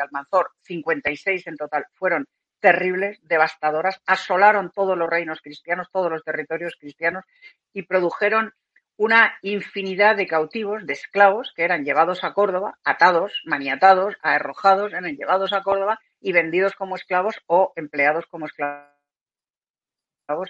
Almanzor, 0.00 0.52
56 0.62 1.46
en 1.46 1.56
total, 1.56 1.86
fueron 1.94 2.26
terribles, 2.60 3.18
devastadoras, 3.22 4.00
asolaron 4.06 4.70
todos 4.70 4.96
los 4.96 5.08
reinos 5.08 5.40
cristianos, 5.40 5.88
todos 5.92 6.10
los 6.10 6.24
territorios 6.24 6.76
cristianos 6.78 7.24
y 7.72 7.82
produjeron 7.82 8.52
una 8.96 9.38
infinidad 9.42 10.16
de 10.16 10.26
cautivos, 10.26 10.84
de 10.84 10.92
esclavos, 10.92 11.52
que 11.54 11.62
eran 11.62 11.84
llevados 11.84 12.24
a 12.24 12.32
Córdoba, 12.32 12.78
atados, 12.82 13.40
maniatados, 13.44 14.16
arrojados, 14.22 14.92
eran 14.92 15.16
llevados 15.16 15.52
a 15.52 15.62
Córdoba 15.62 16.00
y 16.20 16.32
vendidos 16.32 16.74
como 16.74 16.96
esclavos 16.96 17.36
o 17.46 17.72
empleados 17.76 18.26
como 18.26 18.46
esclavos 18.46 18.88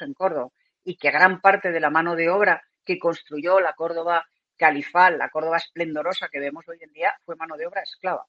en 0.01 0.15
Córdoba. 0.15 0.49
Y 0.83 0.97
que 0.97 1.11
gran 1.11 1.43
parte 1.43 1.71
de 1.71 1.81
la 1.81 1.91
mano 1.91 2.17
de 2.17 2.31
obra 2.31 2.63
que 2.87 2.99
construyó 2.99 3.61
la 3.61 3.75
Córdoba 3.75 4.27
califal, 4.57 5.19
la 5.19 5.29
Córdoba 5.29 5.59
esplendorosa 5.59 6.29
que 6.29 6.41
vemos 6.41 6.67
hoy 6.69 6.79
en 6.81 6.93
día, 6.93 7.15
fue 7.27 7.37
mano 7.37 7.59
de 7.59 7.67
obra 7.67 7.83
esclava. 7.83 8.27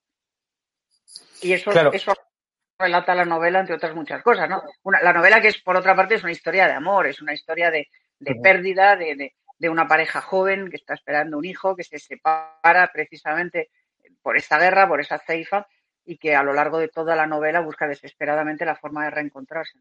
Y 1.42 1.54
eso, 1.54 1.72
eso 1.92 2.14
relata 2.78 3.16
la 3.16 3.26
novela, 3.26 3.60
entre 3.60 3.76
otras 3.76 3.94
muchas 3.94 4.24
cosas, 4.24 4.50
¿no? 4.50 4.64
la 5.02 5.14
novela 5.14 5.42
que 5.42 5.50
es, 5.50 5.62
por 5.62 5.76
otra 5.76 5.96
parte, 5.96 6.16
es 6.16 6.24
una 6.24 6.32
historia 6.32 6.68
de 6.68 6.74
amor, 6.74 7.08
es 7.08 7.22
una 7.22 7.34
historia 7.34 7.72
de, 7.72 7.88
pérdida, 8.42 8.96
de, 8.96 9.34
de, 9.58 9.70
una 9.70 9.88
pareja 9.88 10.22
joven 10.22 10.70
que 10.70 10.78
está 10.78 10.94
esperando 10.94 11.38
un 11.38 11.46
hijo, 11.46 11.76
que 11.76 11.84
se 11.84 12.00
separa 12.00 12.90
precisamente 12.94 13.70
por 14.22 14.38
esta 14.38 14.58
guerra, 14.58 14.88
por 14.88 15.02
esa 15.02 15.20
ceifa, 15.20 15.68
y 16.06 16.18
que 16.18 16.36
a 16.36 16.44
lo 16.44 16.54
largo 16.54 16.80
de 16.80 16.88
toda 16.88 17.16
la 17.16 17.28
novela 17.28 17.60
busca 17.60 17.88
desesperadamente 17.88 18.66
la 18.66 18.76
forma 18.76 19.04
de 19.04 19.12
reencontrarse. 19.12 19.80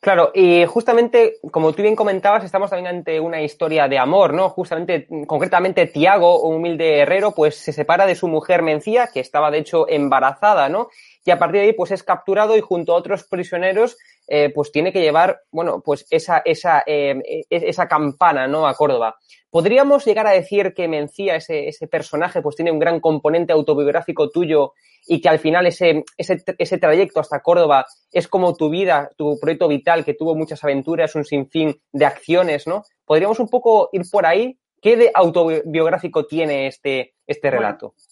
Claro, 0.00 0.30
y 0.34 0.64
justamente, 0.64 1.36
como 1.50 1.74
tú 1.74 1.82
bien 1.82 1.94
comentabas, 1.94 2.42
estamos 2.42 2.70
también 2.70 2.86
ante 2.96 3.20
una 3.20 3.42
historia 3.42 3.86
de 3.86 3.98
amor, 3.98 4.32
¿no? 4.32 4.48
Justamente, 4.48 5.06
concretamente, 5.26 5.86
Tiago, 5.86 6.40
un 6.40 6.56
humilde 6.56 7.00
herrero, 7.00 7.32
pues 7.32 7.56
se 7.56 7.72
separa 7.74 8.06
de 8.06 8.14
su 8.14 8.26
mujer 8.26 8.62
Mencía, 8.62 9.10
que 9.12 9.20
estaba 9.20 9.50
de 9.50 9.58
hecho 9.58 9.86
embarazada, 9.90 10.70
¿no? 10.70 10.88
Y 11.30 11.32
a 11.32 11.38
partir 11.38 11.60
de 11.60 11.66
ahí, 11.68 11.72
pues 11.74 11.92
es 11.92 12.02
capturado 12.02 12.56
y 12.56 12.60
junto 12.60 12.92
a 12.92 12.96
otros 12.96 13.22
prisioneros, 13.22 13.96
eh, 14.26 14.50
pues 14.52 14.72
tiene 14.72 14.92
que 14.92 15.00
llevar, 15.00 15.42
bueno, 15.52 15.80
pues 15.80 16.04
esa, 16.10 16.42
esa, 16.44 16.82
eh, 16.84 17.22
e-, 17.24 17.44
esa 17.48 17.86
campana, 17.86 18.48
¿no? 18.48 18.66
A 18.66 18.74
Córdoba. 18.74 19.14
¿Podríamos 19.48 20.04
llegar 20.04 20.26
a 20.26 20.32
decir 20.32 20.74
que 20.74 20.88
Mencía, 20.88 21.36
ese, 21.36 21.68
ese 21.68 21.86
personaje, 21.86 22.42
pues 22.42 22.56
tiene 22.56 22.72
un 22.72 22.80
gran 22.80 22.98
componente 22.98 23.52
autobiográfico 23.52 24.28
tuyo 24.30 24.72
y 25.06 25.20
que 25.20 25.28
al 25.28 25.38
final 25.38 25.68
ese, 25.68 26.02
ese, 26.16 26.42
ese 26.58 26.78
trayecto 26.78 27.20
hasta 27.20 27.42
Córdoba 27.42 27.86
es 28.10 28.26
como 28.26 28.56
tu 28.56 28.68
vida, 28.68 29.08
tu 29.16 29.38
proyecto 29.38 29.68
vital, 29.68 30.04
que 30.04 30.14
tuvo 30.14 30.34
muchas 30.34 30.64
aventuras, 30.64 31.14
un 31.14 31.24
sinfín 31.24 31.80
de 31.92 32.06
acciones, 32.06 32.66
¿no? 32.66 32.82
¿Podríamos 33.04 33.38
un 33.38 33.48
poco 33.48 33.88
ir 33.92 34.02
por 34.10 34.26
ahí? 34.26 34.58
¿Qué 34.82 34.96
de 34.96 35.12
autobiográfico 35.14 36.26
tiene 36.26 36.66
este, 36.66 37.14
este 37.24 37.52
relato? 37.52 37.94
Bueno. 37.96 38.09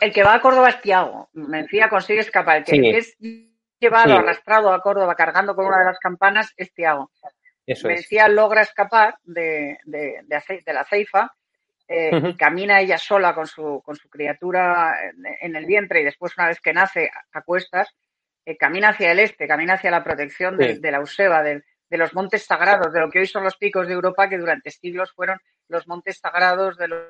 El 0.00 0.12
que 0.12 0.22
va 0.22 0.34
a 0.34 0.40
Córdoba 0.40 0.70
es 0.70 0.80
Tiago. 0.80 1.28
Mencía 1.32 1.88
consigue 1.88 2.20
escapar. 2.20 2.58
El 2.58 2.64
que 2.64 2.96
es 2.96 3.16
llevado, 3.78 4.14
arrastrado 4.14 4.72
a 4.72 4.80
Córdoba 4.80 5.14
cargando 5.14 5.54
con 5.54 5.66
una 5.66 5.78
de 5.78 5.84
las 5.86 5.98
campanas 5.98 6.52
es 6.56 6.72
Tiago. 6.72 7.10
Mencía 7.84 8.28
logra 8.28 8.62
escapar 8.62 9.16
de, 9.22 9.78
de, 9.84 10.22
de 10.26 10.72
la 10.72 10.84
ceifa 10.84 11.32
eh, 11.92 12.22
y 12.24 12.36
camina 12.36 12.80
ella 12.80 12.98
sola 12.98 13.34
con 13.34 13.48
su, 13.48 13.82
con 13.84 13.96
su 13.96 14.08
criatura 14.08 14.96
en, 15.40 15.56
el 15.56 15.66
vientre 15.66 16.00
y 16.00 16.04
después 16.04 16.32
una 16.38 16.46
vez 16.46 16.60
que 16.60 16.72
nace 16.72 17.10
a 17.32 17.42
cuestas, 17.42 17.92
eh, 18.44 18.56
camina 18.56 18.90
hacia 18.90 19.10
el 19.10 19.18
este, 19.18 19.48
camina 19.48 19.74
hacia 19.74 19.90
la 19.90 20.04
protección 20.04 20.56
de, 20.56 20.78
la 20.88 21.00
Useba, 21.00 21.42
de, 21.42 21.64
los 21.90 22.14
montes 22.14 22.44
sagrados, 22.44 22.92
de 22.92 23.00
lo 23.00 23.10
que 23.10 23.18
hoy 23.18 23.26
son 23.26 23.42
los 23.42 23.56
picos 23.56 23.88
de 23.88 23.94
Europa, 23.94 24.28
que 24.28 24.38
durante 24.38 24.70
siglos 24.70 25.10
fueron 25.12 25.40
los 25.66 25.88
montes 25.88 26.18
sagrados 26.18 26.76
de 26.76 26.86
los, 26.86 27.00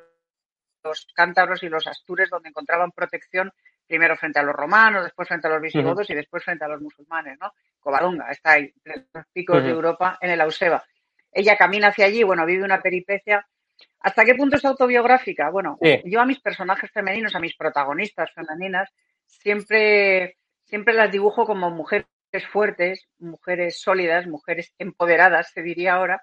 cántabros 1.14 1.62
y 1.62 1.68
los 1.68 1.86
astures, 1.86 2.30
donde 2.30 2.48
encontraban 2.48 2.92
protección 2.92 3.52
primero 3.86 4.16
frente 4.16 4.38
a 4.38 4.42
los 4.42 4.54
romanos, 4.54 5.04
después 5.04 5.26
frente 5.28 5.48
a 5.48 5.50
los 5.50 5.60
visigodos 5.60 6.08
y 6.10 6.14
después 6.14 6.44
frente 6.44 6.64
a 6.64 6.68
los 6.68 6.80
musulmanes, 6.80 7.38
¿no? 7.40 7.52
Covadonga 7.80 8.30
está 8.30 8.52
ahí, 8.52 8.72
los 8.84 9.26
picos 9.32 9.62
de 9.62 9.70
Europa 9.70 10.18
en 10.20 10.30
el 10.30 10.40
Auseba. 10.40 10.84
Ella 11.32 11.56
camina 11.56 11.88
hacia 11.88 12.06
allí, 12.06 12.22
bueno, 12.22 12.46
vive 12.46 12.64
una 12.64 12.80
peripecia 12.80 13.46
¿Hasta 14.00 14.24
qué 14.24 14.34
punto 14.34 14.56
es 14.56 14.64
autobiográfica? 14.64 15.50
Bueno, 15.50 15.78
yo 16.04 16.20
a 16.20 16.26
mis 16.26 16.40
personajes 16.40 16.90
femeninos, 16.90 17.34
a 17.34 17.40
mis 17.40 17.54
protagonistas 17.54 18.32
femeninas, 18.32 18.90
siempre, 19.26 20.36
siempre 20.64 20.94
las 20.94 21.12
dibujo 21.12 21.44
como 21.44 21.70
mujeres 21.70 22.06
fuertes, 22.50 23.06
mujeres 23.18 23.80
sólidas, 23.80 24.26
mujeres 24.26 24.72
empoderadas, 24.78 25.50
se 25.50 25.62
diría 25.62 25.94
ahora. 25.94 26.22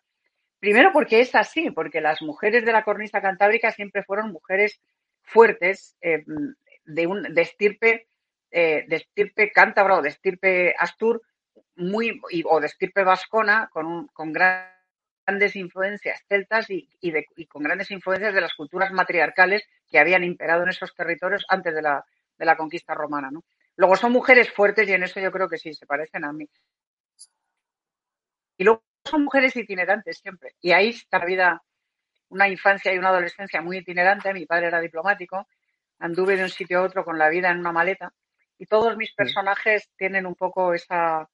Primero 0.59 0.91
porque 0.91 1.19
es 1.19 1.35
así, 1.35 1.71
porque 1.71 2.01
las 2.01 2.21
mujeres 2.21 2.65
de 2.65 2.71
la 2.71 2.83
cornisa 2.83 3.21
cantábrica 3.21 3.71
siempre 3.71 4.03
fueron 4.03 4.31
mujeres 4.31 4.79
fuertes, 5.21 5.95
eh, 6.01 6.23
de, 6.85 7.07
un, 7.07 7.23
de 7.23 7.41
estirpe, 7.41 8.07
eh, 8.51 8.85
de 8.87 9.51
cántabra 9.51 9.97
o 9.97 10.01
de 10.01 10.09
estirpe 10.09 10.73
astur, 10.77 11.21
muy, 11.75 12.19
o 12.45 12.59
de 12.59 12.67
estirpe 12.67 13.03
vascona, 13.03 13.69
con, 13.71 13.85
un, 13.85 14.07
con 14.07 14.33
gran 14.33 14.77
grandes 15.27 15.57
influencias 15.57 16.23
celtas 16.29 16.67
y, 16.69 16.87
con 17.49 17.61
grandes 17.61 17.91
influencias 17.91 18.33
de 18.33 18.39
las 18.39 18.53
culturas 18.53 18.93
matriarcales 18.93 19.61
que 19.89 19.99
habían 19.99 20.23
imperado 20.23 20.63
en 20.63 20.69
esos 20.69 20.95
territorios 20.95 21.45
antes 21.49 21.75
de 21.75 21.81
la, 21.81 22.05
de 22.37 22.45
la 22.45 22.55
conquista 22.55 22.93
romana. 22.93 23.29
¿no? 23.29 23.43
Luego 23.75 23.97
son 23.97 24.13
mujeres 24.13 24.49
fuertes 24.49 24.87
y 24.87 24.93
en 24.93 25.03
eso 25.03 25.19
yo 25.19 25.29
creo 25.29 25.49
que 25.49 25.57
sí, 25.57 25.73
se 25.73 25.85
parecen 25.85 26.23
a 26.23 26.31
mí. 26.31 26.49
Y 28.57 28.63
luego 28.63 28.83
son 29.07 29.23
mujeres 29.23 29.55
itinerantes 29.55 30.19
siempre. 30.19 30.55
Y 30.61 30.71
ahí 30.71 30.89
está 30.89 31.19
la 31.19 31.25
vida, 31.25 31.63
una 32.29 32.47
infancia 32.47 32.93
y 32.93 32.97
una 32.97 33.09
adolescencia 33.09 33.61
muy 33.61 33.77
itinerante. 33.77 34.33
Mi 34.33 34.45
padre 34.45 34.67
era 34.67 34.79
diplomático. 34.79 35.47
Anduve 35.99 36.35
de 36.35 36.43
un 36.43 36.49
sitio 36.49 36.79
a 36.79 36.83
otro 36.83 37.03
con 37.03 37.17
la 37.17 37.29
vida 37.29 37.49
en 37.49 37.59
una 37.59 37.71
maleta. 37.71 38.13
Y 38.57 38.65
todos 38.65 38.97
mis 38.97 39.13
personajes 39.13 39.89
tienen 39.97 40.25
un 40.25 40.35
poco 40.35 40.73
esa, 40.73 41.27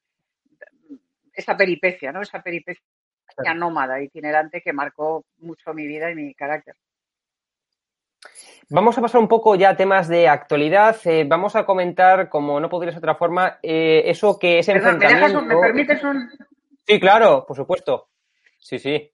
esa 1.32 1.56
peripecia, 1.56 2.12
¿no? 2.12 2.22
Esa 2.22 2.42
peripecia 2.42 2.82
nómada, 3.54 4.00
itinerante, 4.00 4.60
que 4.60 4.72
marcó 4.72 5.24
mucho 5.38 5.74
mi 5.74 5.86
vida 5.86 6.10
y 6.10 6.14
mi 6.14 6.34
carácter. 6.34 6.76
Vamos 8.70 8.96
a 8.96 9.02
pasar 9.02 9.20
un 9.20 9.28
poco 9.28 9.54
ya 9.56 9.70
a 9.70 9.76
temas 9.76 10.08
de 10.08 10.28
actualidad. 10.28 10.96
Eh, 11.04 11.24
vamos 11.26 11.54
a 11.56 11.66
comentar, 11.66 12.28
como 12.28 12.58
no 12.60 12.68
podría 12.68 12.92
ser 12.92 13.00
de 13.00 13.06
otra 13.06 13.18
forma, 13.18 13.58
eh, 13.62 14.02
eso 14.06 14.38
que 14.38 14.58
es 14.58 14.68
enfrentamiento... 14.68 15.42
¿me, 15.42 15.56
permites 15.56 16.02
un...? 16.02 16.30
Sí, 16.86 17.00
claro, 17.00 17.44
por 17.46 17.56
supuesto. 17.56 18.08
Sí, 18.58 18.78
sí. 18.78 19.10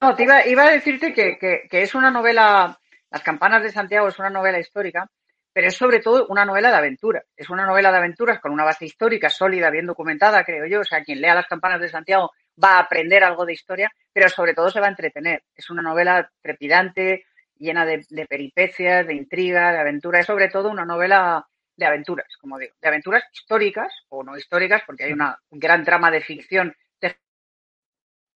No, 0.00 0.14
te 0.14 0.24
iba, 0.24 0.64
a 0.64 0.70
decirte 0.70 1.12
que, 1.12 1.38
que, 1.38 1.82
es 1.82 1.94
una 1.94 2.10
novela, 2.10 2.78
Las 3.10 3.22
campanas 3.22 3.62
de 3.62 3.70
Santiago 3.70 4.08
es 4.08 4.18
una 4.18 4.30
novela 4.30 4.58
histórica, 4.58 5.08
pero 5.52 5.68
es 5.68 5.76
sobre 5.76 6.00
todo 6.00 6.26
una 6.28 6.44
novela 6.44 6.70
de 6.70 6.76
aventuras. 6.76 7.24
Es 7.34 7.48
una 7.48 7.64
novela 7.64 7.90
de 7.90 7.98
aventuras 7.98 8.40
con 8.40 8.52
una 8.52 8.64
base 8.64 8.84
histórica 8.84 9.30
sólida, 9.30 9.70
bien 9.70 9.86
documentada, 9.86 10.44
creo 10.44 10.66
yo. 10.66 10.80
O 10.80 10.84
sea, 10.84 11.02
quien 11.02 11.20
lea 11.20 11.34
Las 11.34 11.46
campanas 11.46 11.80
de 11.80 11.88
Santiago 11.88 12.30
va 12.62 12.76
a 12.76 12.80
aprender 12.80 13.24
algo 13.24 13.46
de 13.46 13.54
historia, 13.54 13.90
pero 14.12 14.28
sobre 14.28 14.54
todo 14.54 14.70
se 14.70 14.80
va 14.80 14.86
a 14.86 14.90
entretener. 14.90 15.44
Es 15.54 15.70
una 15.70 15.82
novela 15.82 16.30
trepidante, 16.42 17.24
llena 17.56 17.86
de, 17.86 18.04
peripecias, 18.28 19.06
de 19.06 19.14
intriga, 19.14 19.72
de 19.72 19.78
aventuras. 19.78 20.20
Es 20.20 20.26
sobre 20.26 20.48
todo 20.48 20.68
una 20.68 20.84
novela 20.84 21.46
de 21.76 21.86
aventuras, 21.86 22.26
como 22.40 22.58
digo, 22.58 22.74
de 22.80 22.88
aventuras 22.88 23.24
históricas 23.32 23.92
o 24.08 24.22
no 24.22 24.36
históricas, 24.36 24.82
porque 24.86 25.04
hay 25.04 25.12
una 25.12 25.38
gran 25.50 25.84
trama 25.84 26.10
de 26.10 26.20
ficción 26.20 26.74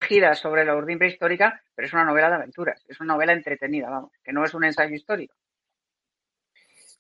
tejida 0.01 0.35
sobre 0.35 0.65
la 0.65 0.77
urdimbre 0.77 1.09
histórica, 1.09 1.63
pero 1.75 1.87
es 1.87 1.93
una 1.93 2.05
novela 2.05 2.29
de 2.29 2.37
aventuras, 2.37 2.85
es 2.89 3.01
una 3.01 3.15
novela 3.15 3.33
entretenida, 3.33 3.91
vamos, 3.91 4.13
que 4.23 4.33
no 4.33 4.45
es 4.45 4.55
un 4.55 4.65
ensayo 4.65 4.95
histórico. 4.95 5.35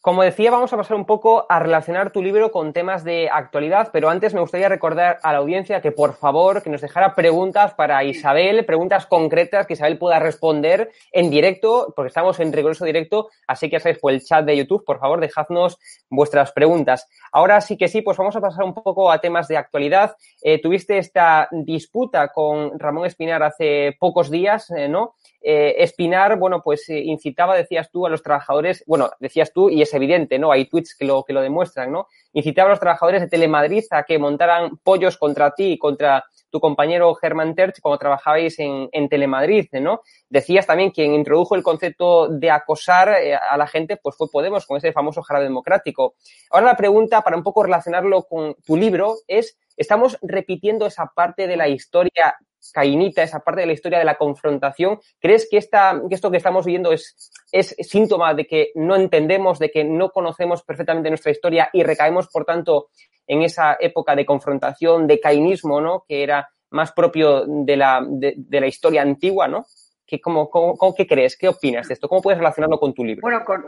Como 0.02 0.22
decía, 0.22 0.50
vamos 0.50 0.72
a 0.72 0.78
pasar 0.78 0.96
un 0.96 1.04
poco 1.04 1.44
a 1.46 1.58
relacionar 1.58 2.10
tu 2.10 2.22
libro 2.22 2.50
con 2.50 2.72
temas 2.72 3.04
de 3.04 3.28
actualidad, 3.30 3.90
pero 3.92 4.08
antes 4.08 4.32
me 4.32 4.40
gustaría 4.40 4.70
recordar 4.70 5.18
a 5.22 5.30
la 5.30 5.40
audiencia 5.40 5.82
que 5.82 5.92
por 5.92 6.14
favor 6.14 6.62
que 6.62 6.70
nos 6.70 6.80
dejara 6.80 7.14
preguntas 7.14 7.74
para 7.74 8.02
Isabel, 8.02 8.64
preguntas 8.64 9.04
concretas 9.04 9.66
que 9.66 9.74
Isabel 9.74 9.98
pueda 9.98 10.18
responder 10.18 10.90
en 11.12 11.28
directo, 11.28 11.92
porque 11.94 12.08
estamos 12.08 12.40
en 12.40 12.50
riguroso 12.50 12.86
directo, 12.86 13.28
así 13.46 13.68
que 13.68 13.74
ya 13.74 13.80
sabéis, 13.80 13.98
por 13.98 14.12
el 14.12 14.22
chat 14.22 14.42
de 14.46 14.56
YouTube, 14.56 14.86
por 14.86 15.00
favor, 15.00 15.20
dejadnos 15.20 15.78
vuestras 16.08 16.52
preguntas. 16.52 17.06
Ahora 17.30 17.60
sí 17.60 17.76
que 17.76 17.88
sí, 17.88 18.00
pues 18.00 18.16
vamos 18.16 18.34
a 18.36 18.40
pasar 18.40 18.64
un 18.64 18.72
poco 18.72 19.10
a 19.10 19.20
temas 19.20 19.48
de 19.48 19.58
actualidad. 19.58 20.16
Eh, 20.40 20.62
tuviste 20.62 20.96
esta 20.96 21.46
disputa 21.52 22.28
con 22.28 22.78
Ramón 22.78 23.04
Espinar 23.04 23.42
hace 23.42 23.94
pocos 24.00 24.30
días, 24.30 24.70
eh, 24.70 24.88
¿no? 24.88 25.16
Eh, 25.42 25.76
Espinar, 25.78 26.38
bueno, 26.38 26.62
pues 26.62 26.88
incitaba, 26.88 27.56
decías 27.56 27.90
tú, 27.90 28.06
a 28.06 28.10
los 28.10 28.22
trabajadores, 28.22 28.84
bueno, 28.86 29.10
decías 29.20 29.52
tú, 29.52 29.70
y 29.70 29.82
es 29.82 29.92
evidente, 29.94 30.38
¿no? 30.38 30.52
Hay 30.52 30.66
tweets 30.66 30.94
que 30.94 31.04
lo, 31.04 31.24
que 31.24 31.32
lo 31.32 31.40
demuestran, 31.40 31.90
¿no? 31.90 32.08
Incitaba 32.32 32.68
a 32.68 32.70
los 32.70 32.80
trabajadores 32.80 33.22
de 33.22 33.28
Telemadrid 33.28 33.84
a 33.90 34.02
que 34.02 34.18
montaran 34.18 34.76
pollos 34.78 35.16
contra 35.16 35.52
ti 35.52 35.72
y 35.72 35.78
contra 35.78 36.24
tu 36.50 36.60
compañero 36.60 37.14
Germán 37.14 37.54
Terch 37.54 37.80
cuando 37.80 37.98
trabajabais 37.98 38.58
en, 38.58 38.88
en 38.92 39.08
Telemadrid, 39.08 39.68
¿no? 39.80 40.02
Decías 40.28 40.66
también 40.66 40.90
quien 40.90 41.14
introdujo 41.14 41.54
el 41.54 41.62
concepto 41.62 42.28
de 42.28 42.50
acosar 42.50 43.08
eh, 43.08 43.34
a 43.34 43.56
la 43.56 43.66
gente, 43.66 43.96
pues 43.96 44.16
fue 44.16 44.28
Podemos, 44.30 44.66
con 44.66 44.76
ese 44.76 44.92
famoso 44.92 45.22
jarabe 45.22 45.46
democrático. 45.46 46.14
Ahora 46.50 46.66
la 46.66 46.76
pregunta, 46.76 47.22
para 47.22 47.36
un 47.36 47.42
poco 47.42 47.62
relacionarlo 47.62 48.24
con 48.24 48.54
tu 48.66 48.76
libro, 48.76 49.16
es, 49.26 49.58
¿estamos 49.76 50.18
repitiendo 50.22 50.86
esa 50.86 51.10
parte 51.14 51.46
de 51.46 51.56
la 51.56 51.68
historia 51.68 52.36
cainita, 52.72 53.22
esa 53.22 53.40
parte 53.40 53.62
de 53.62 53.66
la 53.66 53.72
historia 53.72 53.98
de 53.98 54.04
la 54.04 54.16
confrontación, 54.16 55.00
¿crees 55.18 55.48
que, 55.50 55.56
esta, 55.56 56.00
que 56.08 56.14
esto 56.14 56.30
que 56.30 56.36
estamos 56.36 56.66
viviendo 56.66 56.92
es, 56.92 57.32
es 57.52 57.74
síntoma 57.80 58.34
de 58.34 58.46
que 58.46 58.70
no 58.74 58.96
entendemos, 58.96 59.58
de 59.58 59.70
que 59.70 59.84
no 59.84 60.10
conocemos 60.10 60.62
perfectamente 60.62 61.08
nuestra 61.08 61.32
historia 61.32 61.70
y 61.72 61.82
recaemos, 61.82 62.28
por 62.28 62.44
tanto, 62.44 62.88
en 63.26 63.42
esa 63.42 63.76
época 63.78 64.16
de 64.16 64.26
confrontación, 64.26 65.06
de 65.06 65.20
cainismo, 65.20 65.80
¿no? 65.80 66.04
Que 66.08 66.22
era 66.22 66.50
más 66.70 66.92
propio 66.92 67.44
de 67.46 67.76
la, 67.76 68.04
de, 68.06 68.60
la 68.60 68.66
historia 68.66 69.02
antigua, 69.02 69.48
¿no? 69.48 69.66
¿Qué, 70.06 70.20
cómo, 70.20 70.50
¿Qué 70.96 71.06
crees? 71.06 71.36
¿Qué 71.36 71.48
opinas 71.48 71.86
de 71.86 71.94
esto? 71.94 72.08
¿Cómo 72.08 72.22
puedes 72.22 72.38
relacionarlo 72.38 72.78
con 72.78 72.92
tu 72.92 73.04
libro? 73.04 73.22
Bueno, 73.22 73.44
con, 73.44 73.64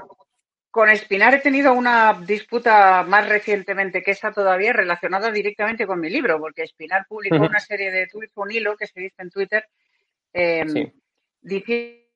con 0.73 0.89
Espinar 0.89 1.35
he 1.35 1.41
tenido 1.41 1.75
una 1.75 2.19
disputa 2.27 3.03
más 3.03 3.29
recientemente 3.29 4.03
que 4.03 4.13
esa 4.13 4.33
todavía 4.33 4.73
relacionada 4.73 5.31
directamente 5.31 5.87
con 5.87 6.01
mi 6.01 6.09
libro, 6.09 6.41
porque 6.41 6.63
Espinar 6.63 7.05
publicó 7.07 7.37
una 7.37 7.61
serie 7.61 7.91
de 7.93 8.07
tweets, 8.07 8.33
un 8.37 8.51
hilo 8.51 8.75
que 8.75 8.87
se 8.87 8.99
dice 8.99 9.17
en 9.21 9.29
Twitter, 9.29 9.69
em, 10.33 10.91
diciendo 11.43 12.09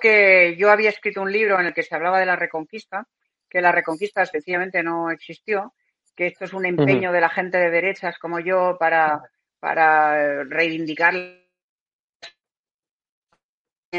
que 0.00 0.56
yo 0.58 0.72
había 0.72 0.88
escrito 0.88 1.22
un 1.22 1.30
libro 1.30 1.60
en 1.60 1.66
el 1.66 1.74
que 1.74 1.84
se 1.84 1.94
hablaba 1.94 2.18
de 2.18 2.26
la 2.26 2.34
reconquista, 2.34 3.06
que 3.48 3.60
la 3.60 3.70
reconquista 3.70 4.26
sencillamente 4.26 4.82
no 4.82 5.12
existió, 5.12 5.72
que 6.16 6.26
esto 6.26 6.44
es 6.44 6.52
un 6.52 6.66
empeño 6.66 7.12
de 7.12 7.20
la 7.20 7.28
gente 7.28 7.56
de 7.58 7.70
derechas 7.70 8.18
como 8.18 8.40
yo 8.40 8.76
para, 8.80 9.22
para 9.60 10.42
reivindicar 10.42 11.14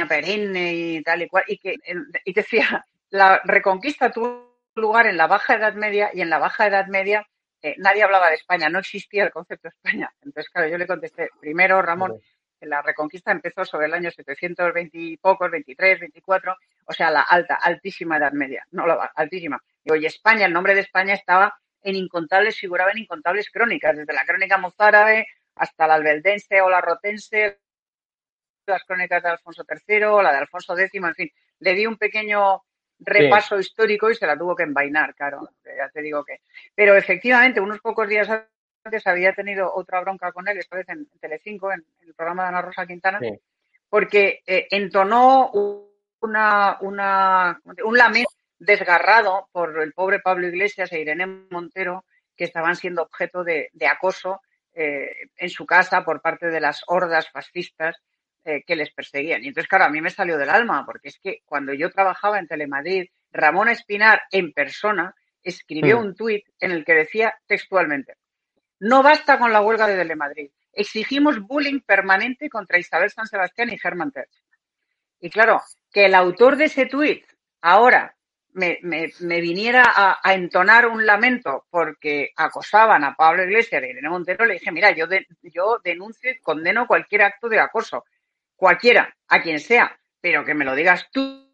perenne 0.08 0.74
y 0.74 1.04
tal 1.04 1.22
y 1.22 1.28
cual, 1.28 1.44
y 1.48 1.58
que 1.58 1.76
y 2.26 2.34
decía, 2.34 2.86
la 3.10 3.42
reconquista 3.44 4.12
tuvo 4.12 4.52
lugar 4.76 5.08
en 5.08 5.18
la 5.18 5.28
Baja 5.28 5.56
Edad 5.56 5.74
Media 5.74 6.12
y 6.14 6.22
en 6.22 6.30
la 6.30 6.40
Baja 6.40 6.68
Edad 6.68 6.88
Media 6.88 7.28
eh, 7.62 7.76
nadie 7.78 8.04
hablaba 8.04 8.30
de 8.30 8.36
España, 8.36 8.70
no 8.70 8.80
existía 8.80 9.24
el 9.24 9.32
concepto 9.32 9.68
de 9.68 9.76
España. 9.76 10.14
Entonces, 10.22 10.50
claro, 10.52 10.68
yo 10.70 10.78
le 10.78 10.88
contesté, 10.88 11.30
primero, 11.40 11.82
Ramón, 11.82 12.20
la 12.62 12.82
reconquista 12.82 13.32
empezó 13.32 13.66
sobre 13.66 13.88
el 13.88 13.94
año 13.94 14.12
720 14.12 14.98
y 14.98 15.18
pocos, 15.18 15.52
23, 15.52 16.00
24, 16.00 16.56
o 16.86 16.94
sea, 16.94 17.12
la 17.12 17.22
alta, 17.22 17.56
altísima 17.56 18.18
Edad 18.18 18.32
Media, 18.32 18.66
no 18.72 18.88
la 18.88 19.12
altísima. 19.16 19.62
Y 19.84 19.92
hoy 19.92 20.06
España, 20.06 20.46
el 20.46 20.54
nombre 20.54 20.74
de 20.74 20.82
España 20.82 21.14
estaba 21.14 21.56
en 21.84 21.96
incontables, 21.96 22.58
figuraba 22.58 22.92
en 22.92 23.00
incontables 23.00 23.50
crónicas, 23.50 23.98
desde 23.98 24.14
la 24.14 24.26
crónica 24.26 24.58
mozárabe 24.58 25.28
hasta 25.56 25.88
la 25.88 25.96
albeldense 25.96 26.62
o 26.62 26.70
la 26.70 26.82
rotense, 26.82 27.60
las 28.66 28.84
crónicas 28.84 29.24
de 29.24 29.30
Alfonso 29.30 29.66
III, 29.68 30.04
o 30.06 30.22
la 30.22 30.32
de 30.32 30.38
Alfonso 30.40 30.78
X, 30.78 30.92
en 30.94 31.16
fin, 31.16 31.32
le 31.60 31.74
di 31.74 31.86
un 31.86 31.98
pequeño 31.98 32.64
repaso 33.00 33.60
histórico 33.60 34.10
y 34.10 34.16
se 34.16 34.28
la 34.28 34.38
tuvo 34.38 34.56
que 34.56 34.64
envainar, 34.64 35.16
claro, 35.16 35.50
ya 35.66 35.90
te 35.90 36.02
digo 36.02 36.24
que. 36.24 36.42
Pero 36.76 36.96
efectivamente, 36.96 37.60
unos 37.60 37.80
pocos 37.80 38.08
días 38.08 38.30
antes 38.84 39.08
había 39.08 39.34
tenido 39.34 39.74
otra 39.74 40.02
bronca 40.02 40.32
con 40.32 40.48
él, 40.48 40.58
esta 40.58 40.78
vez 40.78 40.90
en 40.90 41.08
Telecinco, 41.20 41.72
en, 41.72 41.84
el 42.02 42.14
programa 42.14 42.44
de 42.44 42.50
Ana 42.50 42.62
Rosa 42.62 42.86
Quintana, 42.86 43.20
porque 43.90 44.42
eh, 44.46 44.68
entonó 44.72 45.52
una, 46.22 46.78
una, 46.82 47.62
un 47.84 47.98
lamento 47.98 48.32
desgarrado 48.60 49.50
por 49.52 49.82
el 49.82 49.94
pobre 49.94 50.20
Pablo 50.20 50.48
Iglesias 50.48 50.92
e 50.92 51.00
Irene 51.02 51.26
Montero, 51.50 52.06
que 52.36 52.44
estaban 52.44 52.76
siendo 52.76 53.02
objeto 53.02 53.44
de, 53.44 53.70
acoso 53.90 54.42
eh, 54.74 55.30
en 55.36 55.50
su 55.50 55.66
casa 55.66 56.06
por 56.06 56.22
parte 56.22 56.48
de 56.48 56.62
las 56.62 56.84
hordas 56.88 57.30
fascistas 57.30 57.98
eh, 58.44 58.64
que 58.66 58.76
les 58.76 58.92
perseguían. 58.92 59.44
Y 59.44 59.50
entonces, 59.50 59.70
claro, 59.70 59.86
a 59.86 59.90
mí 59.90 60.02
me 60.02 60.10
salió 60.10 60.38
del 60.38 60.50
alma, 60.50 60.86
porque 60.86 61.10
es 61.10 61.20
que 61.20 61.42
cuando 61.46 61.74
yo 61.74 61.92
trabajaba 61.92 62.40
en 62.40 62.48
Telemadrid, 62.48 63.08
Ramón 63.32 63.70
Espinar, 63.70 64.22
en 64.32 64.52
persona, 64.52 65.16
escribió 65.44 66.00
hmm. 66.00 66.04
un 66.04 66.16
tuit 66.16 66.46
en 66.60 66.72
el 66.72 66.84
que 66.84 66.94
decía 66.94 67.36
textualmente, 67.46 68.16
no 68.80 69.04
basta 69.04 69.38
con 69.38 69.54
la 69.54 69.62
huelga 69.62 69.88
de 69.88 69.96
Telemadrid, 69.96 70.50
exigimos 70.74 71.40
bullying 71.40 71.82
permanente 71.82 72.50
contra 72.50 72.80
Isabel 72.80 73.12
San 73.12 73.28
Sebastián 73.28 73.70
y 73.72 73.78
Germán 73.78 74.12
Terch. 74.12 74.44
Y 75.20 75.30
claro, 75.30 75.62
que 75.92 76.06
el 76.06 76.16
autor 76.16 76.56
de 76.58 76.66
ese 76.66 76.88
tuit 76.88 77.24
ahora 77.62 78.16
me, 78.54 78.80
viniera 79.20 80.18
a, 80.22 80.34
entonar 80.34 80.88
un 80.88 81.06
lamento 81.06 81.66
porque 81.70 82.32
acosaban 82.36 83.04
a 83.04 83.16
Pablo 83.16 83.44
Iglesias 83.44 83.82
y 83.84 83.86
Irene 83.86 84.10
Montero, 84.10 84.46
le 84.46 84.56
dije, 84.56 84.72
mira, 84.72 84.92
yo, 84.92 85.06
yo 85.44 85.80
denuncio 85.84 86.32
y 86.32 86.40
condeno 86.40 86.88
cualquier 86.88 87.24
acto 87.24 87.48
de 87.48 87.60
acoso 87.60 88.06
cualquiera, 88.62 89.18
a 89.28 89.42
quien 89.42 89.60
sea, 89.60 90.00
pero 90.22 90.46
que 90.46 90.54
me 90.54 90.66
lo 90.66 90.76
digas 90.76 91.08
tú, 91.12 91.52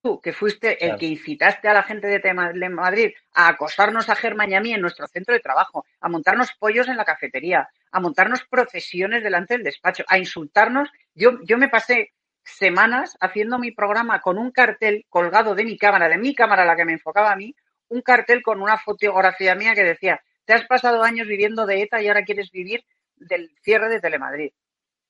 tú 0.00 0.18
que 0.18 0.32
fuiste 0.32 0.82
el 0.82 0.96
que 0.96 1.04
incitaste 1.04 1.68
a 1.68 1.74
la 1.74 1.82
gente 1.82 2.06
de 2.06 2.70
Madrid 2.70 3.10
a 3.34 3.48
acosarnos 3.48 4.08
a 4.08 4.14
Germán 4.14 4.50
y 4.50 4.54
a 4.54 4.62
mí 4.62 4.72
en 4.72 4.80
nuestro 4.80 5.06
centro 5.08 5.34
de 5.34 5.40
trabajo, 5.40 5.84
a 6.00 6.08
montarnos 6.08 6.54
pollos 6.58 6.88
en 6.88 6.96
la 6.96 7.04
cafetería, 7.04 7.68
a 7.90 8.00
montarnos 8.00 8.44
procesiones 8.44 9.22
delante 9.22 9.52
del 9.52 9.62
despacho, 9.62 10.04
a 10.08 10.16
insultarnos. 10.16 10.88
Yo, 11.14 11.38
yo 11.44 11.58
me 11.58 11.68
pasé 11.68 12.14
semanas 12.42 13.14
haciendo 13.20 13.58
mi 13.58 13.70
programa 13.70 14.22
con 14.22 14.38
un 14.38 14.52
cartel 14.52 15.04
colgado 15.10 15.54
de 15.54 15.64
mi 15.64 15.76
cámara, 15.76 16.08
de 16.08 16.16
mi 16.16 16.34
cámara, 16.34 16.64
la 16.64 16.76
que 16.76 16.86
me 16.86 16.94
enfocaba 16.94 17.32
a 17.32 17.36
mí, 17.36 17.54
un 17.88 18.00
cartel 18.00 18.42
con 18.42 18.62
una 18.62 18.78
fotografía 18.78 19.54
mía 19.54 19.74
que 19.74 19.84
decía, 19.84 20.22
te 20.46 20.54
has 20.54 20.64
pasado 20.64 21.02
años 21.02 21.28
viviendo 21.28 21.66
de 21.66 21.82
ETA 21.82 22.00
y 22.00 22.08
ahora 22.08 22.24
quieres 22.24 22.50
vivir 22.50 22.86
del 23.16 23.50
cierre 23.60 23.90
de 23.90 24.00
Telemadrid 24.00 24.52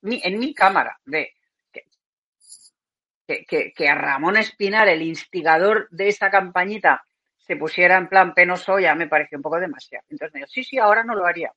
en 0.03 0.39
mi 0.39 0.53
cámara, 0.53 0.99
de 1.05 1.33
que, 3.25 3.73
que, 3.73 3.89
a 3.89 3.95
Ramón 3.95 4.37
Espinar, 4.37 4.87
el 4.89 5.01
instigador 5.01 5.87
de 5.89 6.09
esa 6.09 6.29
campañita, 6.29 7.03
se 7.37 7.55
pusiera 7.55 7.97
en 7.97 8.07
plan 8.07 8.33
penoso, 8.33 8.79
ya 8.79 8.95
me 8.95 9.07
pareció 9.07 9.37
un 9.37 9.41
poco 9.41 9.59
demasiado. 9.59 10.05
Entonces 10.09 10.33
me 10.33 10.39
dijo, 10.41 10.49
sí, 10.49 10.63
sí, 10.63 10.77
ahora 10.77 11.03
no 11.03 11.15
lo 11.15 11.25
haría. 11.25 11.51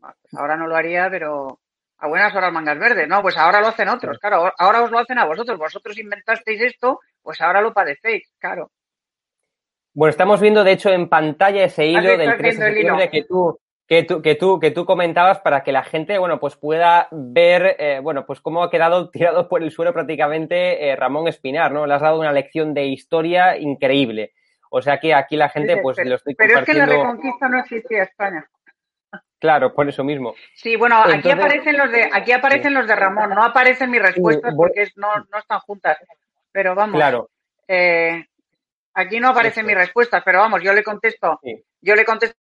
pues 0.00 0.34
ahora 0.34 0.56
no 0.56 0.66
lo 0.66 0.76
haría, 0.76 1.08
pero 1.10 1.60
a 1.98 2.08
buenas 2.08 2.34
horas 2.34 2.52
mangas 2.52 2.78
verdes. 2.78 3.08
No, 3.08 3.22
pues 3.22 3.36
ahora 3.36 3.60
lo 3.60 3.68
hacen 3.68 3.88
otros, 3.88 4.18
claro. 4.18 4.52
Ahora 4.58 4.82
os 4.82 4.90
lo 4.90 4.98
hacen 4.98 5.18
a 5.18 5.24
vosotros. 5.24 5.58
Vosotros 5.58 5.98
inventasteis 5.98 6.60
esto, 6.60 7.00
pues 7.22 7.40
ahora 7.40 7.60
lo 7.60 7.72
padecéis, 7.72 8.30
claro. 8.38 8.70
Bueno, 9.94 10.10
estamos 10.10 10.40
viendo, 10.40 10.62
de 10.62 10.72
hecho, 10.72 10.90
en 10.90 11.08
pantalla 11.08 11.64
ese 11.64 11.86
hilo 11.86 12.16
del 12.16 12.36
3 12.36 12.58
de 12.58 12.66
septiembre 12.66 13.10
que 13.10 13.24
tú, 13.24 13.58
que 13.86 14.02
tú, 14.02 14.20
que 14.20 14.34
tú, 14.34 14.58
que 14.58 14.70
tú 14.70 14.84
comentabas 14.84 15.40
para 15.40 15.62
que 15.62 15.72
la 15.72 15.84
gente, 15.84 16.18
bueno, 16.18 16.40
pues 16.40 16.56
pueda 16.56 17.08
ver, 17.12 17.76
eh, 17.78 18.00
bueno, 18.02 18.26
pues 18.26 18.40
cómo 18.40 18.62
ha 18.62 18.70
quedado 18.70 19.10
tirado 19.10 19.48
por 19.48 19.62
el 19.62 19.70
suelo 19.70 19.92
prácticamente 19.92 20.88
eh, 20.88 20.96
Ramón 20.96 21.28
Espinar, 21.28 21.72
¿no? 21.72 21.86
Le 21.86 21.94
has 21.94 22.02
dado 22.02 22.18
una 22.18 22.32
lección 22.32 22.74
de 22.74 22.86
historia 22.86 23.56
increíble. 23.56 24.32
O 24.70 24.82
sea 24.82 24.98
que 24.98 25.14
aquí 25.14 25.36
la 25.36 25.48
gente, 25.48 25.76
pues 25.78 25.96
lo 26.04 26.16
estoy 26.16 26.34
Pero 26.34 26.58
es 26.58 26.64
que 26.64 26.74
la 26.74 26.86
Reconquista 26.86 27.48
no 27.48 27.60
existía 27.60 28.02
España. 28.02 28.48
Claro, 29.38 29.72
por 29.72 29.88
eso 29.88 30.02
mismo. 30.02 30.34
Sí, 30.54 30.76
bueno, 30.76 31.02
aquí 31.02 31.30
aparecen 31.30 31.76
los 31.76 31.90
de, 31.90 32.10
aquí 32.12 32.32
aparecen 32.32 32.74
los 32.74 32.86
de 32.86 32.96
Ramón, 32.96 33.30
no 33.30 33.44
aparecen 33.44 33.90
mis 33.90 34.02
respuestas 34.02 34.54
porque 34.56 34.88
no, 34.96 35.08
no 35.30 35.38
están 35.38 35.60
juntas. 35.60 35.98
Pero 36.50 36.74
vamos. 36.74 36.96
Claro. 36.96 37.30
Eh, 37.68 38.24
aquí 38.94 39.20
no 39.20 39.28
aparecen 39.28 39.66
mis 39.66 39.76
respuestas, 39.76 40.22
pero 40.24 40.40
vamos, 40.40 40.62
yo 40.62 40.72
le 40.72 40.82
contesto, 40.82 41.38
yo 41.80 41.94
le 41.94 42.04
contesto 42.04 42.36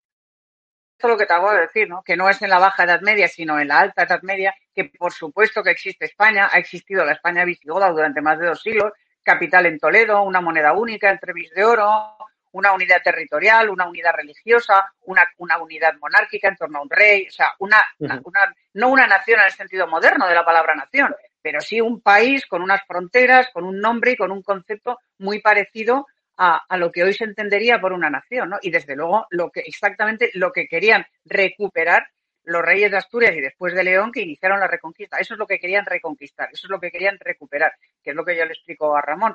lo 1.09 1.17
que 1.17 1.27
te 1.27 1.33
hago 1.33 1.53
de 1.53 1.63
decir, 1.63 1.89
¿no? 1.89 2.03
Que 2.03 2.17
no 2.17 2.29
es 2.29 2.41
en 2.43 2.51
la 2.51 2.59
baja 2.59 2.85
Edad 2.85 3.01
Media, 3.01 3.29
sino 3.29 3.59
en 3.59 3.69
la 3.69 3.81
alta 3.81 4.05
Edad 4.05 4.23
Media, 4.23 4.55
que 4.75 4.87
por 4.87 5.13
supuesto 5.13 5.63
que 5.63 5.71
existe 5.71 6.05
España, 6.05 6.49
ha 6.53 6.59
existido 6.59 7.05
la 7.05 7.13
España 7.13 7.45
visigoda 7.45 7.91
durante 7.91 8.21
más 8.21 8.39
de 8.39 8.47
dos 8.47 8.63
siglos, 8.63 8.93
capital 9.23 9.67
en 9.67 9.79
Toledo, 9.79 10.23
una 10.23 10.41
moneda 10.41 10.73
única, 10.73 11.11
entre 11.11 11.33
bis 11.33 11.51
de 11.51 11.65
oro, 11.65 12.17
una 12.53 12.73
unidad 12.73 13.03
territorial, 13.03 13.69
una 13.69 13.89
unidad 13.89 14.13
religiosa, 14.15 14.93
una, 15.03 15.23
una 15.39 15.59
unidad 15.59 15.95
monárquica 16.01 16.49
en 16.49 16.57
torno 16.57 16.79
a 16.79 16.83
un 16.83 16.91
rey, 16.91 17.27
o 17.29 17.33
sea, 17.33 17.53
una, 17.59 17.85
una, 17.99 18.55
no 18.75 18.89
una 18.91 19.07
nación 19.09 19.41
en 19.41 19.47
el 19.47 19.53
sentido 19.53 19.89
moderno 19.89 20.29
de 20.29 20.35
la 20.35 20.45
palabra 20.45 20.75
nación, 20.77 21.15
pero 21.43 21.61
sí 21.61 21.81
un 21.81 22.01
país 22.01 22.47
con 22.47 22.63
unas 22.63 22.83
fronteras, 22.87 23.49
con 23.53 23.65
un 23.65 23.81
nombre 23.81 24.13
y 24.13 24.17
con 24.17 24.31
un 24.31 24.43
concepto 24.43 25.01
muy 25.19 25.41
parecido 25.41 26.07
a, 26.37 26.77
lo 26.77 26.91
que 26.91 27.05
hoy 27.05 27.15
se 27.15 27.25
entendería 27.25 27.81
por 27.81 27.93
una 27.93 28.11
nación, 28.11 28.51
¿no? 28.51 28.59
Y 28.63 28.71
desde 28.71 28.97
luego 28.97 29.27
lo 29.31 29.51
que 29.51 29.61
exactamente 29.61 30.31
lo 30.35 30.53
que 30.53 30.67
querían 30.67 31.07
recuperar 31.25 32.09
los 32.45 32.63
reyes 32.63 32.91
de 32.91 32.99
Asturias 32.99 33.35
y 33.37 33.41
después 33.41 33.75
de 33.75 33.85
León 33.85 34.13
que 34.13 34.21
iniciaron 34.21 34.61
la 34.61 34.67
reconquista. 34.67 35.17
Eso 35.19 35.35
es 35.35 35.39
lo 35.39 35.47
que 35.47 35.59
querían 35.59 35.87
reconquistar, 35.87 36.49
eso 36.53 36.67
es 36.67 36.71
lo 36.71 36.79
que 36.79 36.91
querían 36.91 37.19
recuperar, 37.19 37.73
que 38.03 38.11
es 38.11 38.17
lo 38.17 38.25
que 38.25 38.37
yo 38.37 38.45
le 38.45 38.53
explico 38.53 38.97
a 38.97 39.01
Ramón. 39.01 39.35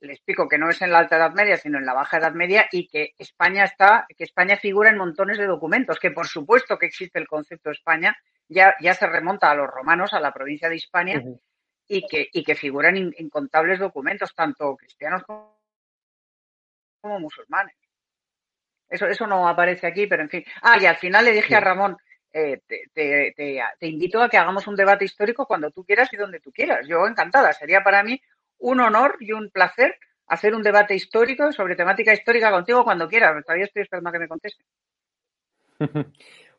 Le 0.00 0.14
explico 0.14 0.48
que 0.48 0.56
no 0.56 0.70
es 0.70 0.80
en 0.80 0.90
la 0.90 0.98
Alta 1.00 1.16
Edad 1.16 1.34
Media, 1.34 1.58
sino 1.58 1.78
en 1.78 1.84
la 1.84 1.92
Baja 1.92 2.16
Edad 2.16 2.32
Media 2.32 2.66
y 2.72 2.88
que 2.88 3.12
España 3.18 3.64
está, 3.64 4.06
que 4.16 4.24
España 4.24 4.56
figura 4.56 4.88
en 4.88 4.96
montones 4.96 5.36
de 5.36 5.46
documentos, 5.46 5.98
que 5.98 6.10
por 6.10 6.26
supuesto 6.26 6.78
que 6.78 6.86
existe 6.86 7.18
el 7.18 7.28
concepto 7.28 7.68
de 7.68 7.74
España, 7.74 8.16
ya, 8.48 8.74
ya 8.80 8.94
se 8.94 9.06
remonta 9.06 9.50
a 9.50 9.54
los 9.54 9.68
romanos, 9.68 10.14
a 10.14 10.20
la 10.20 10.32
provincia 10.32 10.70
de 10.70 10.76
Hispania, 10.76 11.22
y, 11.86 12.06
que, 12.06 12.28
y 12.32 12.42
que 12.42 12.54
figuran 12.54 12.96
incontables 12.96 13.78
documentos, 13.78 14.34
tanto 14.34 14.74
cristianos 14.76 15.24
como 15.24 15.59
como 17.00 17.18
musulmanes. 17.20 17.76
Eso, 18.88 19.06
eso 19.06 19.26
no 19.26 19.48
aparece 19.48 19.86
aquí, 19.86 20.06
pero 20.06 20.22
en 20.22 20.28
fin. 20.28 20.44
Ah, 20.62 20.76
y 20.80 20.86
al 20.86 20.96
final 20.96 21.24
le 21.24 21.32
dije 21.32 21.54
a 21.54 21.60
Ramón, 21.60 21.96
eh, 22.32 22.60
te, 22.66 22.82
te, 22.92 23.34
te, 23.78 23.86
invito 23.86 24.22
a 24.22 24.28
que 24.28 24.36
hagamos 24.36 24.66
un 24.66 24.76
debate 24.76 25.04
histórico 25.04 25.46
cuando 25.46 25.70
tú 25.70 25.84
quieras 25.84 26.12
y 26.12 26.16
donde 26.16 26.40
tú 26.40 26.52
quieras. 26.52 26.86
Yo 26.86 27.06
encantada. 27.06 27.52
Sería 27.52 27.82
para 27.82 28.02
mí 28.02 28.20
un 28.58 28.80
honor 28.80 29.16
y 29.20 29.32
un 29.32 29.50
placer 29.50 29.96
hacer 30.26 30.54
un 30.54 30.62
debate 30.62 30.94
histórico 30.94 31.52
sobre 31.52 31.76
temática 31.76 32.12
histórica 32.12 32.50
contigo 32.50 32.84
cuando 32.84 33.08
quieras. 33.08 33.44
Todavía 33.44 33.64
estoy 33.64 33.82
esperando 33.82 34.10
a 34.10 34.12
que 34.12 34.18
me 34.18 34.28
conteste. 34.28 34.64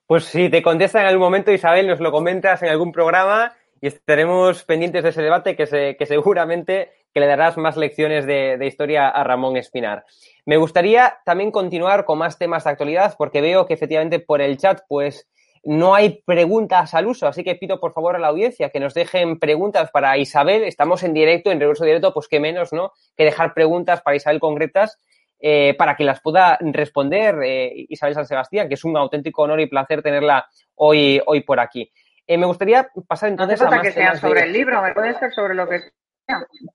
Pues 0.08 0.26
si 0.26 0.50
te 0.50 0.62
contesta 0.62 1.00
en 1.00 1.08
algún 1.08 1.24
momento, 1.24 1.54
Isabel, 1.54 1.88
nos 1.88 2.02
lo 2.02 2.12
comentas 2.12 2.62
en 2.64 2.68
algún 2.68 2.92
programa 2.92 3.56
y 3.80 3.88
estaremos 3.88 4.66
pendientes 4.66 5.04
de 5.04 5.10
ese 5.10 5.22
debate 5.22 5.56
que, 5.56 5.66
se, 5.66 5.96
que 5.96 6.06
seguramente 6.06 6.92
que 7.14 7.20
le 7.20 7.28
darás 7.28 7.58
más 7.58 7.78
lecciones 7.78 8.26
de, 8.26 8.58
historia 8.66 9.10
a 9.10 9.24
Ramón 9.24 9.58
Espinar. 9.58 10.06
Me 10.46 10.58
gustaría 10.58 11.18
también 11.26 11.52
continuar 11.52 12.06
con 12.06 12.18
más 12.18 12.38
temas 12.38 12.64
de 12.64 12.70
actualidad 12.70 13.16
porque 13.18 13.42
veo 13.42 13.66
que 13.66 13.74
efectivamente 13.74 14.20
por 14.20 14.42
el 14.42 14.58
chat 14.58 14.82
pues 14.88 15.28
no 15.64 15.94
hay 15.94 16.24
preguntas 16.26 16.94
al 16.94 17.06
uso, 17.06 17.28
así 17.28 17.44
que 17.44 17.56
pido 17.56 17.80
por 17.80 17.94
favor 17.94 18.16
a 18.16 18.20
la 18.20 18.28
audiencia 18.28 18.70
que 18.70 18.80
nos 18.80 18.94
dejen 18.96 19.38
preguntas 19.38 19.92
para 19.92 20.18
Isabel. 20.18 20.64
Estamos 20.64 21.04
en 21.04 21.14
directo, 21.14 21.52
en 21.52 21.60
regreso 21.60 21.86
directo, 21.86 22.14
pues 22.14 22.28
qué 22.28 22.40
menos, 22.40 22.74
¿no? 22.74 22.92
Que 23.16 23.26
dejar 23.26 23.54
preguntas 23.54 24.02
para 24.02 24.16
Isabel 24.16 24.40
concretas 24.40 25.00
eh, 25.44 25.76
para 25.76 25.96
que 25.96 26.04
las 26.04 26.22
pueda 26.22 26.58
responder 26.62 27.36
eh, 27.44 27.86
Isabel 27.90 28.14
San 28.14 28.28
Sebastián, 28.28 28.68
que 28.68 28.76
es 28.76 28.84
un 28.84 28.96
auténtico 28.96 29.42
honor 29.42 29.60
y 29.60 29.68
placer 29.68 30.04
tenerla 30.04 30.48
hoy, 30.76 31.22
hoy 31.26 31.42
por 31.42 31.60
aquí. 31.60 31.92
Eh, 32.28 32.38
me 32.38 32.46
gustaría 32.46 32.88
pasar 33.08 33.30
entonces 33.30 33.60
no 33.60 33.68
a 33.68 33.82
que 33.82 33.92
sea 33.92 34.16
sobre 34.16 34.44
el 34.44 34.54
libro, 34.54 34.82
me 34.82 34.94
puede 34.94 35.18
ser 35.18 35.34
sobre 35.34 35.56
lo 35.56 35.68
que 35.68 35.82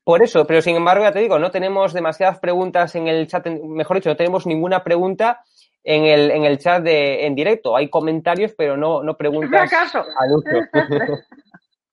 por 0.05 0.23
eso, 0.23 0.47
pero 0.47 0.63
sin 0.63 0.77
embargo, 0.77 1.05
ya 1.05 1.13
te 1.13 1.21
digo, 1.21 1.39
no 1.39 1.51
tenemos 1.51 1.93
demasiadas 1.93 2.39
preguntas 2.39 2.95
en 2.95 3.09
el 3.09 3.27
chat, 3.27 3.47
mejor 3.47 3.97
dicho, 3.97 4.11
no 4.11 4.17
tenemos 4.17 4.47
ninguna 4.47 4.83
pregunta 4.85 5.43
en 5.85 6.05
el, 6.05 6.31
en 6.31 6.45
el 6.45 6.59
chat 6.59 6.83
de, 6.83 7.27
en 7.27 7.35
directo. 7.35 7.77
Hay 7.77 7.89
comentarios, 7.89 8.55
pero 8.57 8.77
no, 8.77 9.03
no 9.03 9.17
preguntas 9.17 9.73
al 9.73 10.33
uso. 10.33 10.51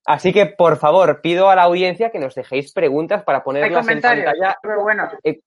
Así 0.05 0.33
que, 0.33 0.47
por 0.47 0.77
favor, 0.77 1.21
pido 1.21 1.49
a 1.49 1.55
la 1.55 1.63
audiencia 1.63 2.09
que 2.09 2.19
nos 2.19 2.35
dejéis 2.35 2.73
preguntas 2.73 3.23
para 3.23 3.43
ponerlas 3.43 3.87
en 3.87 4.01
pantalla. 4.01 4.57
Bueno. 4.81 5.09
Eh, 5.23 5.39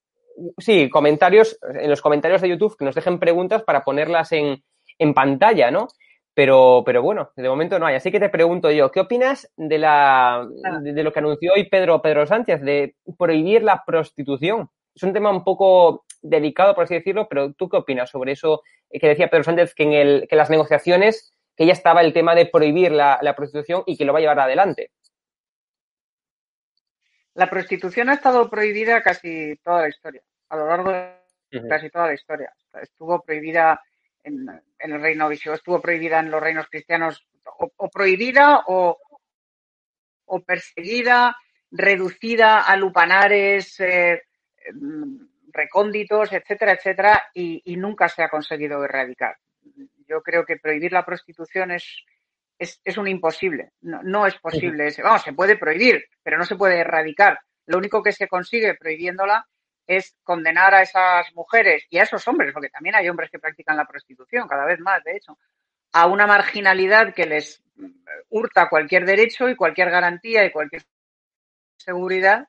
sí, 0.56 0.88
comentarios, 0.88 1.58
en 1.74 1.90
los 1.90 2.00
comentarios 2.00 2.40
de 2.40 2.48
YouTube, 2.48 2.76
que 2.78 2.84
nos 2.84 2.94
dejen 2.94 3.18
preguntas 3.18 3.62
para 3.64 3.84
ponerlas 3.84 4.32
en, 4.32 4.62
en 4.98 5.12
pantalla, 5.12 5.70
¿no? 5.70 5.88
Pero, 6.36 6.82
pero 6.84 7.00
bueno, 7.00 7.32
de 7.34 7.48
momento 7.48 7.78
no 7.78 7.86
hay. 7.86 7.94
Así 7.94 8.12
que 8.12 8.20
te 8.20 8.28
pregunto 8.28 8.70
yo, 8.70 8.90
¿qué 8.90 9.00
opinas 9.00 9.50
de, 9.56 9.78
la, 9.78 10.46
de, 10.82 11.02
lo 11.02 11.10
que 11.10 11.20
anunció 11.20 11.54
hoy 11.54 11.66
Pedro, 11.70 12.02
Pedro 12.02 12.26
Sánchez 12.26 12.60
de 12.60 12.94
prohibir 13.16 13.62
la 13.62 13.82
prostitución? 13.86 14.68
Es 14.94 15.02
un 15.02 15.14
tema 15.14 15.30
un 15.30 15.44
poco 15.44 16.04
delicado, 16.20 16.74
por 16.74 16.84
así 16.84 16.92
decirlo, 16.92 17.26
pero 17.26 17.54
¿tú 17.54 17.70
qué 17.70 17.78
opinas 17.78 18.10
sobre 18.10 18.32
eso 18.32 18.60
que 18.90 19.08
decía 19.08 19.30
Pedro 19.30 19.44
Sánchez, 19.44 19.74
que 19.74 19.84
en 19.84 19.92
el, 19.94 20.26
que 20.28 20.36
las 20.36 20.50
negociaciones, 20.50 21.32
que 21.56 21.64
ya 21.64 21.72
estaba 21.72 22.02
el 22.02 22.12
tema 22.12 22.34
de 22.34 22.44
prohibir 22.44 22.92
la, 22.92 23.34
prostitución 23.34 23.82
y 23.86 23.96
que 23.96 24.04
lo 24.04 24.12
va 24.12 24.18
a 24.18 24.20
llevar 24.20 24.40
adelante? 24.40 24.90
La 27.32 27.48
prostitución 27.48 28.10
ha 28.10 28.14
estado 28.14 28.50
prohibida 28.50 29.02
casi 29.02 29.56
toda 29.64 29.80
la 29.80 29.88
historia, 29.88 30.20
a 30.50 30.56
lo 30.56 30.66
largo 30.66 30.92
de 30.92 31.66
casi 31.66 31.88
toda 31.88 32.08
la 32.08 32.12
historia. 32.12 32.52
Estuvo 32.82 33.22
prohibida 33.22 33.80
en, 34.26 34.48
el 34.78 35.00
reino 35.00 35.28
visigodo, 35.28 35.56
estuvo 35.56 35.80
prohibida 35.80 36.20
en 36.20 36.30
los 36.30 36.42
reinos 36.42 36.66
cristianos, 36.68 37.26
o, 37.58 37.88
prohibida 37.88 38.64
o, 38.66 38.98
perseguida, 40.44 41.36
reducida 41.70 42.60
a 42.62 42.76
lupanares 42.76 43.78
eh, 43.80 44.22
recónditos, 45.52 46.32
etcétera, 46.32 46.72
etcétera, 46.72 47.22
y, 47.32 47.76
nunca 47.76 48.08
se 48.08 48.22
ha 48.22 48.28
conseguido 48.28 48.84
erradicar. 48.84 49.36
Yo 50.08 50.22
creo 50.22 50.44
que 50.44 50.58
prohibir 50.58 50.92
la 50.92 51.04
prostitución 51.04 51.70
es, 51.70 52.04
es, 52.58 52.98
un 52.98 53.08
imposible, 53.08 53.70
no, 53.80 54.26
es 54.26 54.36
posible. 54.38 54.92
Vamos, 55.02 55.22
se 55.22 55.32
puede 55.32 55.56
prohibir, 55.56 56.04
pero 56.22 56.36
no 56.36 56.44
se 56.44 56.56
puede 56.56 56.80
erradicar. 56.80 57.38
Lo 57.66 57.78
único 57.78 58.02
que 58.02 58.12
se 58.12 58.28
consigue 58.28 58.74
prohibiéndola 58.74 59.46
es 59.86 60.16
condenar 60.22 60.74
a 60.74 60.82
esas 60.82 61.32
mujeres 61.34 61.86
y 61.90 61.98
a 61.98 62.02
esos 62.02 62.26
hombres, 62.28 62.52
porque 62.52 62.68
también 62.68 62.94
hay 62.94 63.08
hombres 63.08 63.30
que 63.30 63.38
practican 63.38 63.76
la 63.76 63.86
prostitución, 63.86 64.48
cada 64.48 64.64
vez 64.64 64.80
más, 64.80 65.02
de 65.04 65.16
hecho, 65.16 65.38
a 65.92 66.06
una 66.06 66.26
marginalidad 66.26 67.14
que 67.14 67.26
les 67.26 67.62
hurta 68.28 68.68
cualquier 68.68 69.04
derecho 69.04 69.48
y 69.48 69.56
cualquier 69.56 69.90
garantía 69.90 70.44
y 70.44 70.50
cualquier 70.50 70.82
seguridad 71.76 72.48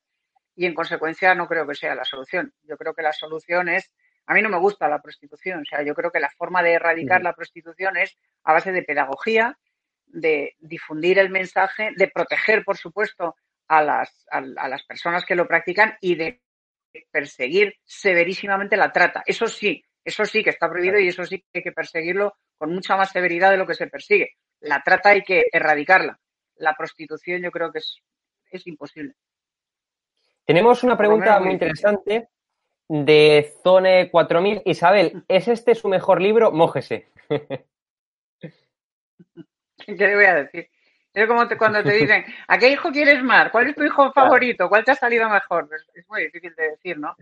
y 0.56 0.66
en 0.66 0.74
consecuencia 0.74 1.36
no 1.36 1.48
creo 1.48 1.68
que 1.68 1.76
sea 1.76 1.94
la 1.94 2.04
solución. 2.04 2.54
Yo 2.64 2.78
creo 2.78 2.94
que 2.94 3.04
la 3.04 3.14
solución 3.14 3.70
es, 3.70 3.92
a 4.26 4.34
mí 4.34 4.42
no 4.42 4.50
me 4.50 4.58
gusta 4.58 4.90
la 4.90 5.02
prostitución, 5.02 5.62
o 5.62 5.66
sea, 5.66 5.84
yo 5.84 5.94
creo 5.94 6.12
que 6.12 6.20
la 6.20 6.32
forma 6.32 6.64
de 6.64 6.74
erradicar 6.74 7.22
la 7.22 7.34
prostitución 7.34 7.96
es 7.98 8.18
a 8.44 8.54
base 8.54 8.72
de 8.72 8.82
pedagogía, 8.82 9.58
de 10.08 10.56
difundir 10.60 11.20
el 11.20 11.30
mensaje, 11.30 11.92
de 11.96 12.08
proteger, 12.08 12.64
por 12.64 12.78
supuesto, 12.78 13.36
a 13.68 13.84
las, 13.84 14.26
a 14.32 14.42
las 14.42 14.84
personas 14.84 15.26
que 15.26 15.36
lo 15.36 15.48
practican 15.48 15.98
y 16.02 16.16
de 16.16 16.42
perseguir 17.12 17.76
severísimamente 17.84 18.78
la 18.78 18.92
trata. 18.92 19.24
Eso 19.26 19.48
sí, 19.48 19.84
eso 20.04 20.26
sí 20.26 20.44
que 20.44 20.52
está 20.52 20.70
prohibido 20.70 21.00
y 21.00 21.08
eso 21.08 21.24
sí 21.26 21.40
que 21.40 21.60
hay 21.60 21.64
que 21.64 21.72
perseguirlo 21.72 22.36
con 22.58 22.74
mucha 22.74 22.96
más 22.96 23.12
severidad 23.12 23.52
de 23.52 23.58
lo 23.58 23.68
que 23.68 23.76
se 23.76 23.88
persigue. 23.88 24.36
La 24.62 24.82
trata 24.84 25.10
hay 25.10 25.22
que 25.24 25.46
erradicarla. 25.52 26.20
La 26.56 26.76
prostitución 26.76 27.42
yo 27.42 27.52
creo 27.52 27.72
que 27.72 27.80
es, 27.80 27.98
es 28.50 28.66
imposible. 28.68 29.14
Tenemos 30.46 30.84
una 30.84 30.98
pregunta 30.98 31.40
muy 31.40 31.52
interesante 31.52 32.30
de 32.88 33.54
Zone 33.64 34.10
4000. 34.10 34.62
Isabel, 34.66 35.24
¿es 35.28 35.48
este 35.48 35.76
su 35.76 35.90
mejor 35.90 36.22
libro? 36.22 36.52
Mójese. 36.52 37.10
¿Qué 39.78 39.94
le 39.94 40.16
voy 40.16 40.26
a 40.26 40.36
decir? 40.36 40.70
Es 41.18 41.26
como 41.26 41.48
cuando 41.58 41.82
te 41.82 41.94
dicen, 41.94 42.24
¿a 42.48 42.60
qué 42.60 42.70
hijo 42.70 42.92
quieres 42.92 43.24
más? 43.24 43.50
¿Cuál 43.50 43.70
es 43.70 43.76
tu 43.76 43.84
hijo 43.84 44.14
favorito? 44.14 44.70
¿Cuál 44.70 44.86
te 44.86 44.92
ha 44.92 44.96
salido 44.96 45.28
mejor? 45.28 45.68
Es, 45.96 46.08
muy 46.08 46.26
difícil 46.26 46.54
de 46.54 46.70
decir, 46.70 47.00
¿no? 47.00 47.16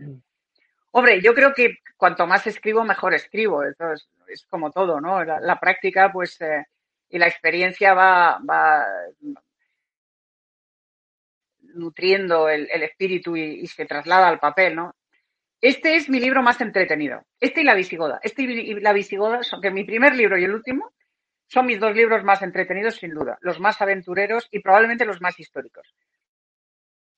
Hombre, 0.90 1.22
yo 1.22 1.32
creo 1.32 1.54
que 1.54 1.78
cuanto 1.96 2.26
más 2.26 2.46
escribo, 2.46 2.84
mejor 2.84 3.14
escribo. 3.14 3.62
Eso 3.64 3.94
es, 4.28 4.44
como 4.50 4.70
todo, 4.70 5.00
¿no? 5.00 5.24
La, 5.24 5.58
práctica, 5.58 6.12
pues, 6.12 6.38
eh, 6.42 6.66
y 7.08 7.18
la 7.18 7.26
experiencia 7.26 7.94
va, 7.94 8.38
va 8.38 8.84
nutriendo 11.62 12.50
el, 12.50 12.68
espíritu 12.82 13.34
y, 13.34 13.66
se 13.66 13.86
traslada 13.86 14.28
al 14.28 14.40
papel, 14.40 14.76
¿no? 14.76 14.94
Este 15.58 15.96
es 15.96 16.10
mi 16.10 16.20
libro 16.20 16.42
más 16.42 16.60
entretenido. 16.60 17.24
Este 17.40 17.62
y 17.62 17.64
La 17.64 17.72
Visigoda. 17.72 18.20
Este 18.22 18.42
y 18.42 18.74
La 18.74 18.92
Visigoda, 18.92 19.42
son, 19.42 19.62
que 19.62 19.70
mi 19.70 19.84
primer 19.84 20.14
libro 20.14 20.36
y 20.36 20.44
el 20.44 20.52
último, 20.52 20.92
son 21.48 21.66
mis 21.66 21.78
dos 21.78 21.94
libros 21.94 22.24
más 22.24 22.42
entretenidos, 22.42 22.96
sin 22.96 23.14
duda, 23.14 23.38
los 23.40 23.60
más 23.60 23.80
aventureros 23.80 24.48
y 24.50 24.60
probablemente 24.60 25.04
los 25.04 25.20
más 25.20 25.38
históricos. 25.38 25.94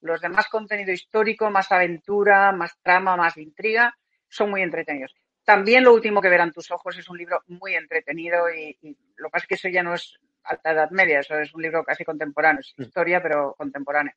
Los 0.00 0.20
de 0.20 0.28
más 0.28 0.48
contenido 0.48 0.92
histórico, 0.92 1.50
más 1.50 1.72
aventura, 1.72 2.52
más 2.52 2.78
trama, 2.82 3.16
más 3.16 3.36
intriga, 3.36 3.96
son 4.28 4.50
muy 4.50 4.62
entretenidos. 4.62 5.14
También 5.44 5.84
lo 5.84 5.94
último 5.94 6.20
que 6.20 6.28
verán 6.28 6.52
tus 6.52 6.70
ojos 6.70 6.98
es 6.98 7.08
un 7.08 7.16
libro 7.16 7.42
muy 7.46 7.74
entretenido 7.74 8.50
y, 8.50 8.76
lo 9.16 9.28
que 9.28 9.30
pasa 9.30 9.44
es 9.44 9.48
que 9.48 9.54
eso 9.54 9.68
ya 9.68 9.82
no 9.82 9.94
es 9.94 10.18
alta 10.44 10.72
edad 10.72 10.90
media, 10.90 11.20
eso 11.20 11.38
es 11.38 11.52
un 11.54 11.62
libro 11.62 11.82
casi 11.84 12.04
contemporáneo, 12.04 12.60
es 12.60 12.74
mm. 12.76 12.82
historia 12.82 13.22
pero 13.22 13.54
contemporánea. 13.56 14.14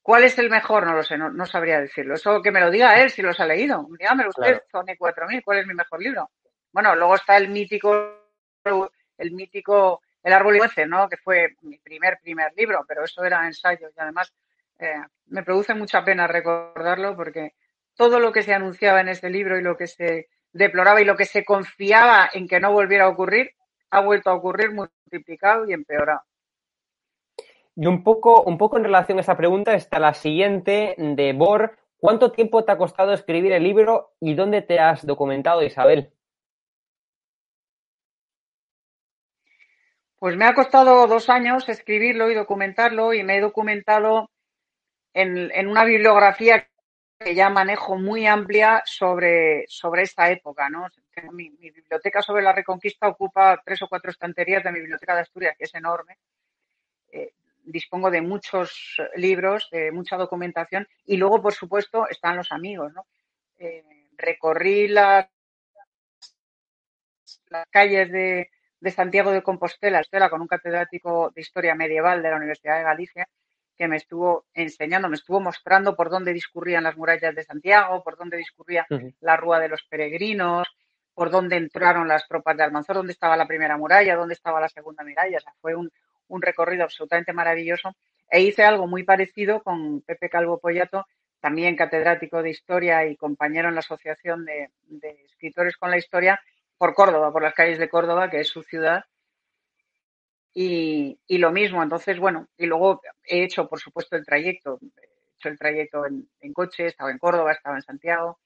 ¿Cuál 0.00 0.24
es 0.24 0.38
el 0.38 0.48
mejor? 0.48 0.86
No 0.86 0.94
lo 0.94 1.02
sé, 1.02 1.18
no, 1.18 1.44
sabría 1.44 1.82
decirlo. 1.82 2.14
Eso 2.14 2.40
que 2.40 2.50
me 2.50 2.60
lo 2.60 2.70
diga 2.70 2.98
él 2.98 3.10
si 3.10 3.20
los 3.20 3.38
ha 3.40 3.44
leído. 3.44 3.86
Dígamelo 3.98 4.30
usted, 4.30 4.62
Zone 4.72 4.96
4000, 4.96 5.42
¿cuál 5.42 5.58
es 5.58 5.66
mi 5.66 5.74
mejor 5.74 6.00
libro? 6.00 6.30
Bueno, 6.72 6.96
luego 6.96 7.16
está 7.16 7.36
el 7.36 7.50
mítico 7.50 8.14
el 9.18 9.32
mítico 9.32 10.00
El 10.22 10.32
árbol 10.32 10.56
y 10.56 10.86
¿no? 10.86 11.08
Que 11.08 11.16
fue 11.16 11.56
mi 11.62 11.78
primer, 11.78 12.18
primer 12.22 12.52
libro, 12.56 12.84
pero 12.88 13.04
eso 13.04 13.24
era 13.24 13.46
ensayo 13.46 13.88
y 13.88 14.00
además 14.00 14.32
eh, 14.78 15.02
me 15.26 15.42
produce 15.42 15.74
mucha 15.74 16.04
pena 16.04 16.26
recordarlo 16.26 17.16
porque 17.16 17.54
todo 17.94 18.20
lo 18.20 18.32
que 18.32 18.42
se 18.42 18.54
anunciaba 18.54 19.00
en 19.00 19.08
ese 19.08 19.28
libro 19.28 19.58
y 19.58 19.62
lo 19.62 19.76
que 19.76 19.86
se 19.86 20.28
deploraba 20.52 21.00
y 21.00 21.04
lo 21.04 21.16
que 21.16 21.24
se 21.24 21.44
confiaba 21.44 22.28
en 22.32 22.48
que 22.48 22.60
no 22.60 22.72
volviera 22.72 23.04
a 23.04 23.08
ocurrir, 23.08 23.52
ha 23.90 24.00
vuelto 24.00 24.30
a 24.30 24.34
ocurrir 24.34 24.72
multiplicado 24.72 25.68
y 25.68 25.72
empeorado. 25.72 26.22
Y 27.74 27.86
un 27.86 28.02
poco, 28.02 28.42
un 28.42 28.58
poco 28.58 28.76
en 28.76 28.84
relación 28.84 29.18
a 29.18 29.20
esta 29.20 29.36
pregunta 29.36 29.74
está 29.74 29.98
la 29.98 30.14
siguiente 30.14 30.94
de 30.98 31.32
Bor. 31.32 31.76
¿Cuánto 31.98 32.32
tiempo 32.32 32.64
te 32.64 32.72
ha 32.72 32.78
costado 32.78 33.12
escribir 33.12 33.52
el 33.52 33.62
libro 33.62 34.12
y 34.20 34.34
dónde 34.34 34.62
te 34.62 34.78
has 34.78 35.06
documentado, 35.06 35.62
Isabel? 35.62 36.12
Pues 40.18 40.36
me 40.36 40.46
ha 40.46 40.54
costado 40.54 41.06
dos 41.06 41.30
años 41.30 41.68
escribirlo 41.68 42.28
y 42.28 42.34
documentarlo 42.34 43.14
y 43.14 43.22
me 43.22 43.36
he 43.36 43.40
documentado 43.40 44.30
en, 45.14 45.68
una 45.68 45.84
bibliografía 45.84 46.68
que 47.20 47.34
ya 47.36 47.50
manejo 47.50 47.96
muy 47.96 48.26
amplia 48.26 48.82
sobre, 48.84 49.64
sobre 49.68 50.02
esta 50.02 50.28
época. 50.30 50.68
¿no? 50.68 50.88
Mi, 51.32 51.50
biblioteca 51.50 52.20
sobre 52.20 52.42
la 52.42 52.52
Reconquista 52.52 53.06
ocupa 53.06 53.62
tres 53.64 53.80
o 53.82 53.88
cuatro 53.88 54.10
estanterías 54.10 54.64
de 54.64 54.72
mi 54.72 54.80
biblioteca 54.80 55.14
de 55.14 55.20
Asturias, 55.20 55.54
que 55.56 55.64
es 55.64 55.74
enorme. 55.74 56.18
Eh, 57.12 57.32
dispongo 57.62 58.10
de 58.10 58.20
muchos 58.20 59.00
libros, 59.14 59.68
de 59.70 59.92
mucha 59.92 60.16
documentación 60.16 60.88
y 61.06 61.16
luego, 61.16 61.40
por 61.40 61.54
supuesto, 61.54 62.08
están 62.08 62.36
los 62.36 62.50
amigos. 62.50 62.92
¿no? 62.92 63.06
Eh, 63.58 63.84
recorrí 64.16 64.88
las, 64.88 65.28
las 67.50 67.66
calles 67.70 68.10
de, 68.10 68.50
de 68.80 68.90
Santiago 68.90 69.32
de 69.32 69.42
Compostela, 69.42 70.02
con 70.30 70.40
un 70.40 70.46
catedrático 70.46 71.30
de 71.34 71.40
Historia 71.40 71.74
Medieval 71.74 72.22
de 72.22 72.30
la 72.30 72.36
Universidad 72.36 72.78
de 72.78 72.84
Galicia, 72.84 73.28
que 73.76 73.88
me 73.88 73.96
estuvo 73.96 74.46
enseñando, 74.54 75.08
me 75.08 75.16
estuvo 75.16 75.40
mostrando 75.40 75.94
por 75.94 76.10
dónde 76.10 76.32
discurrían 76.32 76.84
las 76.84 76.96
murallas 76.96 77.34
de 77.34 77.44
Santiago, 77.44 78.02
por 78.02 78.16
dónde 78.16 78.36
discurría 78.36 78.86
la 79.20 79.36
Rúa 79.36 79.60
de 79.60 79.68
los 79.68 79.84
Peregrinos, 79.84 80.68
por 81.14 81.30
dónde 81.30 81.56
entraron 81.56 82.08
las 82.08 82.26
tropas 82.26 82.56
de 82.56 82.64
Almanzor, 82.64 82.96
dónde 82.96 83.12
estaba 83.12 83.36
la 83.36 83.46
primera 83.46 83.76
muralla, 83.76 84.16
dónde 84.16 84.34
estaba 84.34 84.60
la 84.60 84.68
segunda 84.68 85.04
muralla. 85.04 85.38
O 85.38 85.40
sea, 85.40 85.52
fue 85.60 85.74
un, 85.76 85.90
recorrido 86.42 86.84
absolutamente 86.84 87.32
maravilloso. 87.32 87.94
E 88.30 88.40
hice 88.40 88.64
algo 88.64 88.86
muy 88.86 89.04
parecido 89.04 89.62
con 89.62 90.02
Pepe 90.02 90.28
Calvo 90.28 90.58
Pollato, 90.58 91.06
también 91.40 91.76
catedrático 91.76 92.42
de 92.42 92.50
Historia 92.50 93.06
y 93.06 93.16
compañero 93.16 93.68
en 93.68 93.74
la 93.74 93.80
Asociación 93.80 94.44
de 94.44 94.70
Escritores 95.24 95.76
con 95.76 95.90
la 95.90 95.98
Historia, 95.98 96.40
por 96.78 96.94
Córdoba, 96.94 97.32
por 97.32 97.42
las 97.42 97.54
calles 97.54 97.78
de 97.78 97.88
Córdoba, 97.88 98.30
que 98.30 98.40
es 98.40 98.48
su 98.48 98.62
ciudad. 98.62 99.04
Y, 100.54 101.18
lo 101.28 101.52
mismo, 101.52 101.82
entonces, 101.82 102.18
bueno, 102.18 102.48
y 102.56 102.66
luego 102.66 103.00
he 103.24 103.44
hecho, 103.44 103.68
por 103.68 103.78
supuesto, 103.78 104.16
el 104.16 104.24
trayecto. 104.24 104.78
He 104.82 105.36
hecho 105.36 105.48
el 105.48 105.58
trayecto 105.58 106.04
en, 106.06 106.52
coche, 106.52 106.86
estaba 106.86 107.10
en 107.10 107.18
Córdoba, 107.18 107.52
estaba 107.52 107.76
en 107.76 107.82
Santiago. 107.82 108.40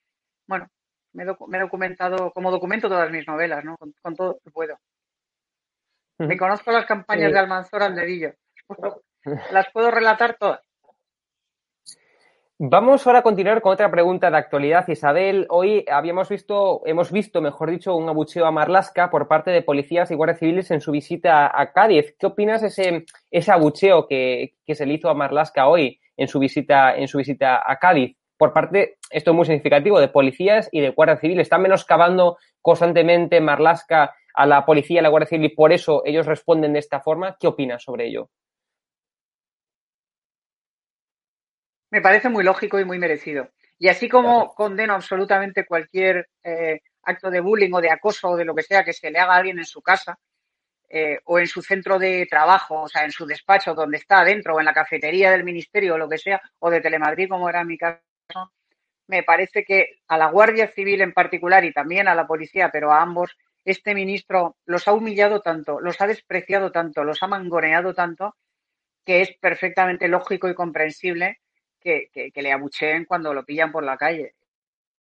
Bueno, 0.45 0.67
me, 1.13 1.23
he 1.23 1.59
documentado, 1.59 2.31
como 2.31 2.51
documento 2.51 2.89
todas 2.89 3.09
mis 3.09 3.27
novelas, 3.27 3.63
¿no? 3.63 3.77
Con, 3.77 4.15
todo 4.15 4.33
lo 4.33 4.39
que 4.39 4.51
puedo. 4.51 4.77
Me 6.19 6.37
conozco 6.37 6.71
las 6.71 6.85
campañas 6.85 7.31
de 7.31 7.39
Almanzor 7.39 7.81
al 7.81 7.95
dedillo. 7.95 8.33
Las 9.51 9.71
puedo 9.71 9.89
relatar 9.89 10.37
todas. 10.37 10.61
Vamos 12.59 13.07
ahora 13.07 13.19
a 13.19 13.23
continuar 13.23 13.61
con 13.61 13.73
otra 13.73 13.89
pregunta 13.89 14.29
de 14.29 14.37
actualidad, 14.37 14.87
Isabel. 14.87 15.47
Hoy 15.49 15.83
habíamos 15.91 16.29
visto, 16.29 16.83
hemos 16.85 17.11
visto, 17.11 17.41
mejor 17.41 17.71
dicho, 17.71 17.95
un 17.95 18.07
abucheo 18.07 18.45
a 18.45 18.51
Marlasca 18.51 19.09
por 19.09 19.27
parte 19.27 19.49
de 19.49 19.63
policías 19.63 20.11
y 20.11 20.15
guardias 20.15 20.37
civiles 20.37 20.69
en 20.69 20.79
su 20.79 20.91
visita 20.91 21.51
a 21.51 21.73
Cádiz. 21.73 22.15
¿Qué 22.19 22.27
opinas 22.27 22.61
de 22.61 22.67
ese, 22.67 23.05
ese 23.31 23.51
abucheo 23.51 24.07
que, 24.07 24.53
se 24.67 24.85
le 24.85 24.93
hizo 24.93 25.09
a 25.09 25.15
Marlasca 25.15 25.67
hoy 25.67 25.99
en 26.15 26.27
su 26.27 26.37
visita, 26.37 26.95
en 26.95 27.07
su 27.07 27.17
visita 27.17 27.59
a 27.65 27.79
Cádiz? 27.79 28.15
Por 28.37 28.53
parte, 28.53 28.97
esto 29.09 29.31
es 29.31 29.35
muy 29.35 29.45
significativo, 29.45 29.99
de 29.99 30.09
policías 30.09 30.69
y 30.71 30.79
de 30.79 30.91
guardias 30.91 31.21
civiles. 31.21 31.47
Están 31.47 31.63
menoscabando 31.63 32.37
constantemente 32.61 33.41
Marlasca 33.41 34.13
a 34.35 34.45
la 34.45 34.63
policía, 34.63 34.99
a 34.99 35.03
la 35.03 35.09
Guardia 35.09 35.27
Civil 35.27 35.51
y 35.51 35.55
por 35.55 35.73
eso 35.73 36.03
ellos 36.05 36.27
responden 36.27 36.73
de 36.73 36.79
esta 36.79 37.01
forma. 37.01 37.35
¿Qué 37.39 37.47
opinas 37.47 37.81
sobre 37.81 38.07
ello? 38.07 38.29
Me 41.93 42.01
parece 42.01 42.27
muy 42.27 42.43
lógico 42.43 42.79
y 42.79 42.85
muy 42.85 42.97
merecido. 42.97 43.51
Y 43.77 43.87
así 43.87 44.09
como 44.09 44.55
condeno 44.55 44.95
absolutamente 44.95 45.63
cualquier 45.63 46.27
eh, 46.43 46.81
acto 47.03 47.29
de 47.29 47.39
bullying 47.39 47.71
o 47.71 47.81
de 47.81 47.91
acoso 47.91 48.29
o 48.29 48.35
de 48.35 48.45
lo 48.45 48.55
que 48.55 48.63
sea 48.63 48.83
que 48.83 48.93
se 48.93 49.11
le 49.11 49.19
haga 49.19 49.35
a 49.35 49.37
alguien 49.37 49.59
en 49.59 49.65
su 49.65 49.79
casa 49.79 50.17
eh, 50.89 51.19
o 51.25 51.37
en 51.37 51.45
su 51.45 51.61
centro 51.61 51.99
de 51.99 52.25
trabajo, 52.27 52.81
o 52.81 52.87
sea, 52.87 53.05
en 53.05 53.11
su 53.11 53.27
despacho 53.27 53.75
donde 53.75 53.97
está 53.97 54.21
adentro 54.21 54.55
o 54.55 54.59
en 54.59 54.65
la 54.65 54.73
cafetería 54.73 55.29
del 55.29 55.43
ministerio 55.43 55.93
o 55.93 55.97
lo 55.99 56.09
que 56.09 56.17
sea, 56.17 56.41
o 56.57 56.71
de 56.71 56.81
Telemadrid 56.81 57.29
como 57.29 57.47
era 57.47 57.63
mi 57.63 57.77
caso, 57.77 58.01
me 59.05 59.21
parece 59.21 59.63
que 59.63 59.99
a 60.07 60.17
la 60.17 60.31
Guardia 60.31 60.69
Civil 60.69 60.99
en 61.01 61.13
particular 61.13 61.63
y 61.63 61.73
también 61.73 62.07
a 62.07 62.15
la 62.15 62.25
policía, 62.25 62.71
pero 62.73 62.91
a 62.91 63.03
ambos, 63.03 63.37
este 63.65 63.93
ministro 63.93 64.57
los 64.65 64.87
ha 64.87 64.93
humillado 64.93 65.41
tanto, 65.41 65.79
los 65.79 66.01
ha 66.01 66.07
despreciado 66.07 66.71
tanto, 66.71 67.03
los 67.03 67.21
ha 67.21 67.27
mangoneado 67.27 67.93
tanto, 67.93 68.35
que 69.05 69.21
es 69.21 69.37
perfectamente 69.39 70.07
lógico 70.07 70.49
y 70.49 70.55
comprensible 70.55 71.37
que, 71.83 72.31
le 72.33 72.51
abucheen 72.51 73.05
cuando 73.05 73.33
lo 73.33 73.43
pillan 73.43 73.71
por 73.71 73.83
la 73.83 73.97
calle. 73.97 74.35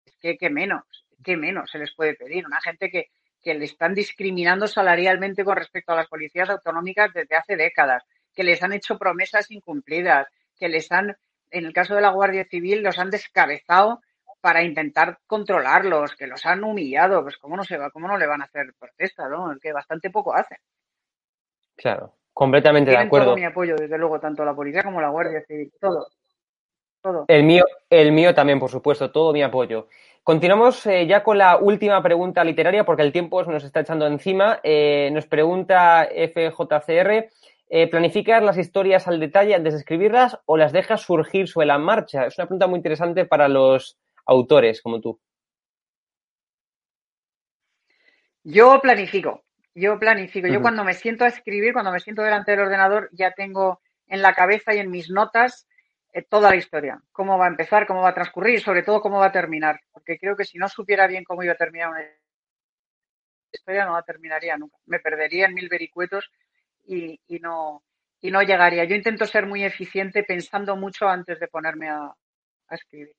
Es 0.04 0.16
que, 0.18 0.36
¿qué 0.36 0.50
menos? 0.50 0.82
¿Qué 1.22 1.36
menos 1.36 1.70
se 1.70 1.78
les 1.78 1.94
puede 1.94 2.14
pedir? 2.14 2.44
Una 2.44 2.60
gente 2.60 2.90
que, 2.90 3.10
que 3.40 3.54
le 3.54 3.64
están 3.64 3.94
discriminando 3.94 4.66
salarialmente 4.66 5.44
con 5.44 5.56
respecto 5.56 5.92
a 5.92 5.96
las 5.96 6.08
policías 6.08 6.50
autonómicas 6.50 7.12
desde 7.12 7.36
hace 7.36 7.56
décadas, 7.56 8.04
que 8.34 8.44
les 8.44 8.62
han 8.62 8.72
hecho 8.72 8.98
promesas 8.98 9.50
incumplidas, 9.50 10.26
que 10.58 10.68
les 10.68 10.90
han, 10.90 11.16
en 11.50 11.66
el 11.66 11.72
caso 11.72 11.94
de 11.94 12.00
la 12.00 12.10
Guardia 12.10 12.44
Civil, 12.44 12.82
los 12.82 12.98
han 12.98 13.10
descabezado 13.10 14.00
para 14.42 14.62
intentar 14.64 15.18
controlarlos, 15.26 16.16
que 16.16 16.26
los 16.26 16.44
han 16.46 16.64
humillado, 16.64 17.22
pues 17.22 17.36
cómo 17.36 17.56
no 17.56 17.62
se 17.62 17.78
va, 17.78 17.90
cómo 17.90 18.08
no 18.08 18.18
le 18.18 18.26
van 18.26 18.42
a 18.42 18.46
hacer 18.46 18.74
protesta, 18.78 19.28
¿no? 19.28 19.56
Que 19.60 19.72
bastante 19.72 20.10
poco 20.10 20.34
hacen. 20.34 20.58
Claro, 21.76 22.16
completamente 22.32 22.90
de 22.90 22.96
acuerdo. 22.96 23.26
Todo 23.26 23.36
mi 23.36 23.44
apoyo, 23.44 23.76
desde 23.76 23.98
luego, 23.98 24.18
tanto 24.18 24.44
la 24.44 24.54
policía 24.54 24.82
como 24.82 25.00
la 25.00 25.10
Guardia 25.10 25.44
Civil, 25.46 25.72
todo. 25.80 26.08
El 27.26 27.42
mío, 27.44 27.64
el 27.90 28.12
mío 28.12 28.34
también, 28.34 28.60
por 28.60 28.70
supuesto, 28.70 29.10
todo 29.10 29.32
mi 29.32 29.42
apoyo. 29.42 29.88
Continuamos 30.22 30.86
eh, 30.86 31.06
ya 31.06 31.24
con 31.24 31.36
la 31.36 31.56
última 31.56 32.00
pregunta 32.00 32.44
literaria 32.44 32.84
porque 32.84 33.02
el 33.02 33.10
tiempo 33.10 33.42
nos 33.42 33.64
está 33.64 33.80
echando 33.80 34.06
encima. 34.06 34.60
Eh, 34.62 35.10
nos 35.12 35.26
pregunta 35.26 36.04
FJCR, 36.04 37.28
eh, 37.68 37.88
¿planificas 37.88 38.40
las 38.42 38.56
historias 38.56 39.08
al 39.08 39.18
detalle 39.18 39.56
antes 39.56 39.72
de 39.72 39.80
escribirlas 39.80 40.38
o 40.46 40.56
las 40.56 40.72
dejas 40.72 41.00
surgir 41.00 41.48
sobre 41.48 41.66
la 41.66 41.78
marcha? 41.78 42.26
Es 42.26 42.38
una 42.38 42.46
pregunta 42.46 42.68
muy 42.68 42.76
interesante 42.76 43.24
para 43.24 43.48
los 43.48 43.98
autores 44.26 44.80
como 44.80 45.00
tú. 45.00 45.18
Yo 48.44 48.78
planifico, 48.80 49.42
yo 49.74 49.98
planifico. 49.98 50.46
Yo 50.46 50.62
cuando 50.62 50.84
me 50.84 50.94
siento 50.94 51.24
a 51.24 51.28
escribir, 51.28 51.72
cuando 51.72 51.90
me 51.90 52.00
siento 52.00 52.22
delante 52.22 52.52
del 52.52 52.60
ordenador, 52.60 53.08
ya 53.12 53.32
tengo 53.32 53.80
en 54.06 54.22
la 54.22 54.34
cabeza 54.34 54.72
y 54.72 54.78
en 54.78 54.90
mis 54.90 55.10
notas 55.10 55.66
toda 56.28 56.50
la 56.50 56.56
historia, 56.56 57.00
cómo 57.10 57.38
va 57.38 57.46
a 57.46 57.48
empezar, 57.48 57.86
cómo 57.86 58.02
va 58.02 58.10
a 58.10 58.14
transcurrir 58.14 58.56
y 58.56 58.60
sobre 58.60 58.82
todo 58.82 59.00
cómo 59.00 59.18
va 59.18 59.26
a 59.26 59.32
terminar. 59.32 59.80
Porque 59.92 60.18
creo 60.18 60.36
que 60.36 60.44
si 60.44 60.58
no 60.58 60.68
supiera 60.68 61.06
bien 61.06 61.24
cómo 61.24 61.42
iba 61.42 61.54
a 61.54 61.56
terminar 61.56 61.88
una 61.90 62.04
historia, 63.50 63.86
no 63.86 63.94
la 63.94 64.02
terminaría 64.02 64.56
nunca. 64.56 64.76
Me 64.86 65.00
perdería 65.00 65.46
en 65.46 65.54
mil 65.54 65.68
vericuetos 65.68 66.30
y, 66.84 67.18
no, 67.40 67.82
y 68.20 68.30
no 68.30 68.42
llegaría. 68.42 68.84
Yo 68.84 68.94
intento 68.94 69.26
ser 69.26 69.46
muy 69.46 69.64
eficiente 69.64 70.24
pensando 70.24 70.76
mucho 70.76 71.08
antes 71.08 71.40
de 71.40 71.48
ponerme 71.48 71.88
a, 71.88 72.12
escribir. 72.70 73.14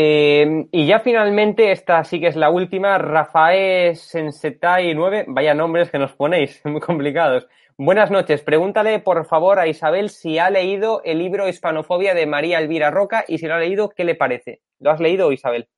Eh, 0.00 0.68
y 0.70 0.86
ya 0.86 1.00
finalmente, 1.00 1.72
esta 1.72 2.04
sí 2.04 2.20
que 2.20 2.28
es 2.28 2.36
la 2.36 2.50
última, 2.50 2.98
Rafael 2.98 3.96
Sensetai 3.96 4.94
9, 4.94 5.24
vaya 5.26 5.54
nombres 5.54 5.90
que 5.90 5.98
nos 5.98 6.12
ponéis, 6.12 6.60
muy 6.64 6.80
complicados. 6.80 7.48
Buenas 7.76 8.08
noches. 8.08 8.42
Pregúntale, 8.42 9.00
por 9.00 9.26
favor, 9.26 9.58
a 9.58 9.66
Isabel 9.66 10.10
si 10.10 10.38
ha 10.38 10.50
leído 10.50 11.02
el 11.02 11.18
libro 11.18 11.48
Hispanofobia 11.48 12.14
de 12.14 12.26
María 12.26 12.60
Elvira 12.60 12.92
Roca 12.92 13.24
y 13.26 13.38
si 13.38 13.48
lo 13.48 13.54
ha 13.54 13.58
leído, 13.58 13.88
¿qué 13.88 14.04
le 14.04 14.14
parece? 14.14 14.60
¿Lo 14.78 14.92
has 14.92 15.00
leído, 15.00 15.32
Isabel? 15.32 15.68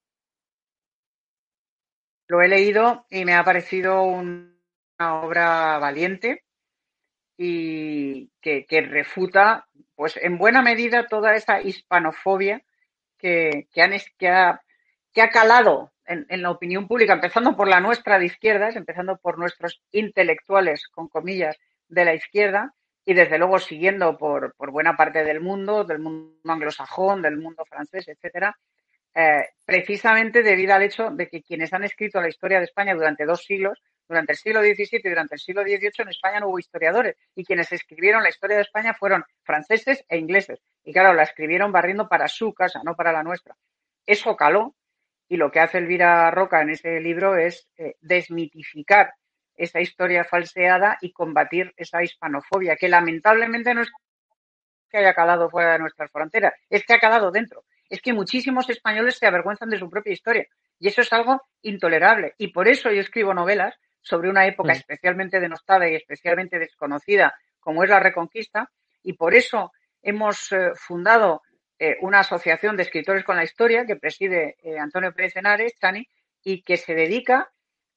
Lo 2.29 2.43
he 2.43 2.49
leído 2.49 3.07
y 3.09 3.25
me 3.25 3.33
ha 3.33 3.43
parecido 3.43 4.03
una 4.03 4.53
obra 5.23 5.79
valiente 5.79 6.45
y 7.39 8.31
que, 8.43 8.67
refuta, 8.83 9.67
pues 9.95 10.19
en 10.19 10.37
buena 10.37 10.61
medida, 10.61 11.07
toda 11.07 11.35
esa 11.35 11.63
hispanofobia 11.63 12.63
que, 13.21 13.67
han, 13.77 13.93
que, 14.19 14.29
ha, 14.29 14.61
que 15.13 15.23
ha 15.23 15.31
calado 15.31 15.93
en, 16.07 16.27
en, 16.29 16.43
la 16.43 16.51
opinión 16.51 16.89
pública, 16.89 17.13
empezando 17.13 17.57
por 17.57 17.69
la 17.69 17.81
nuestra 17.81 18.19
de 18.19 18.27
izquierdas, 18.27 18.77
empezando 18.77 19.17
por 19.17 19.39
nuestros 19.39 19.81
intelectuales, 19.93 20.89
con 20.89 21.09
comillas, 21.09 21.57
de 21.91 22.05
la 22.05 22.15
izquierda 22.15 22.75
y 23.05 23.15
desde 23.15 23.39
luego 23.39 23.59
siguiendo 23.59 24.17
por, 24.17 24.55
por 24.55 24.71
buena 24.71 24.97
parte 24.97 25.25
del 25.25 25.41
mundo, 25.41 25.85
del 25.85 25.99
mundo 25.99 26.39
anglosajón, 26.47 27.23
del 27.23 27.37
mundo 27.37 27.65
francés, 27.65 28.09
etcétera, 28.09 28.57
eh, 29.15 29.49
precisamente 29.65 30.43
debido 30.43 30.75
al 30.75 30.83
hecho 30.83 31.11
de 31.11 31.29
que 31.29 31.43
quienes 31.43 31.73
han 31.73 31.85
escrito 31.85 32.21
la 32.21 32.29
historia 32.29 32.59
de 32.59 32.65
España 32.65 32.95
durante 32.95 33.25
dos 33.25 33.43
siglos, 33.43 33.83
durante 34.11 34.33
el 34.33 34.39
siglo 34.39 34.61
XVII 34.61 34.89
y 35.05 35.09
durante 35.09 35.37
el 35.37 35.41
siglo 35.41 35.63
XVIII, 35.63 35.93
en 35.99 36.09
España 36.09 36.41
no 36.41 36.49
hubo 36.49 36.59
historiadores 36.59 37.17
y 37.37 37.45
quienes 37.45 37.71
escribieron 37.71 38.25
la 38.25 38.29
historia 38.29 38.57
de 38.57 38.63
España 38.63 38.93
fueron 38.93 39.25
franceses 39.45 40.05
e 40.09 40.19
ingleses. 40.19 40.59
Y 40.83 40.93
claro, 40.93 41.15
la 41.15 41.23
escribieron 41.23 41.71
barriendo 41.71 42.09
para 42.09 42.27
su 42.27 42.53
casa, 42.53 42.81
no 42.85 42.97
para 42.97 43.13
la 43.13 43.23
nuestra. 43.23 43.55
Eso 44.05 44.35
caló 44.35 44.75
y 45.29 45.37
lo 45.37 45.53
que 45.53 45.61
hace 45.61 45.79
Elvira 45.79 46.29
Roca 46.33 46.61
en 46.61 46.71
ese 46.71 46.99
libro 46.99 47.37
es 47.37 47.69
eh, 47.77 47.95
desmitificar 48.01 49.15
esa 49.55 49.81
historia 49.81 50.25
falseada 50.25 50.99
y 51.01 51.13
combatir 51.13 51.73
esa 51.77 52.03
hispanofobia, 52.03 52.75
que 52.75 52.89
lamentablemente 52.89 53.73
no 53.75 53.83
es 53.83 53.93
que 54.91 54.99
haya 54.99 55.15
calado 55.15 55.49
fuera 55.51 55.75
de 55.75 55.79
nuestras 55.79 56.11
fronteras, 56.11 56.55
es 56.69 56.85
que 56.85 56.95
ha 56.95 56.99
calado 56.99 57.31
dentro. 57.31 57.63
Es 57.89 58.03
que 58.03 58.13
muchísimos 58.13 58.69
españoles 58.71 59.19
se 59.19 59.27
avergüenzan 59.29 59.71
de 59.71 59.79
su 59.79 59.89
propia 59.89 60.13
historia 60.13 60.47
y 60.81 60.89
eso 60.89 61.03
es 61.03 61.13
algo 61.13 61.41
intolerable. 61.63 62.35
Y 62.39 62.49
por 62.49 62.67
eso 62.67 62.91
yo 62.91 63.01
escribo 63.01 63.35
novelas 63.35 63.79
sobre 64.01 64.31
una 64.31 64.47
época 64.47 64.73
mm. 64.73 64.77
especialmente 64.77 65.41
denostada 65.41 65.89
y 65.89 65.95
especialmente 65.95 66.59
desconocida 66.59 67.35
como 67.59 67.85
es 67.85 67.91
la 67.91 68.01
Reconquista 68.01 68.71
y 69.03 69.15
por 69.15 69.35
eso 69.35 69.73
hemos 70.03 70.53
eh, 70.53 70.73
fundado 70.75 71.43
eh, 71.79 71.97
una 72.01 72.21
asociación 72.21 72.77
de 72.77 72.83
escritores 72.83 73.25
con 73.25 73.37
la 73.37 73.45
historia 73.45 73.87
que 73.87 73.97
preside 73.97 74.57
eh, 74.63 74.79
Antonio 74.79 75.13
Pérez 75.13 75.37
Henares, 75.37 75.75
Chani, 75.81 76.07
y 76.43 76.63
que 76.63 76.77
se 76.77 76.95
dedica 76.95 77.51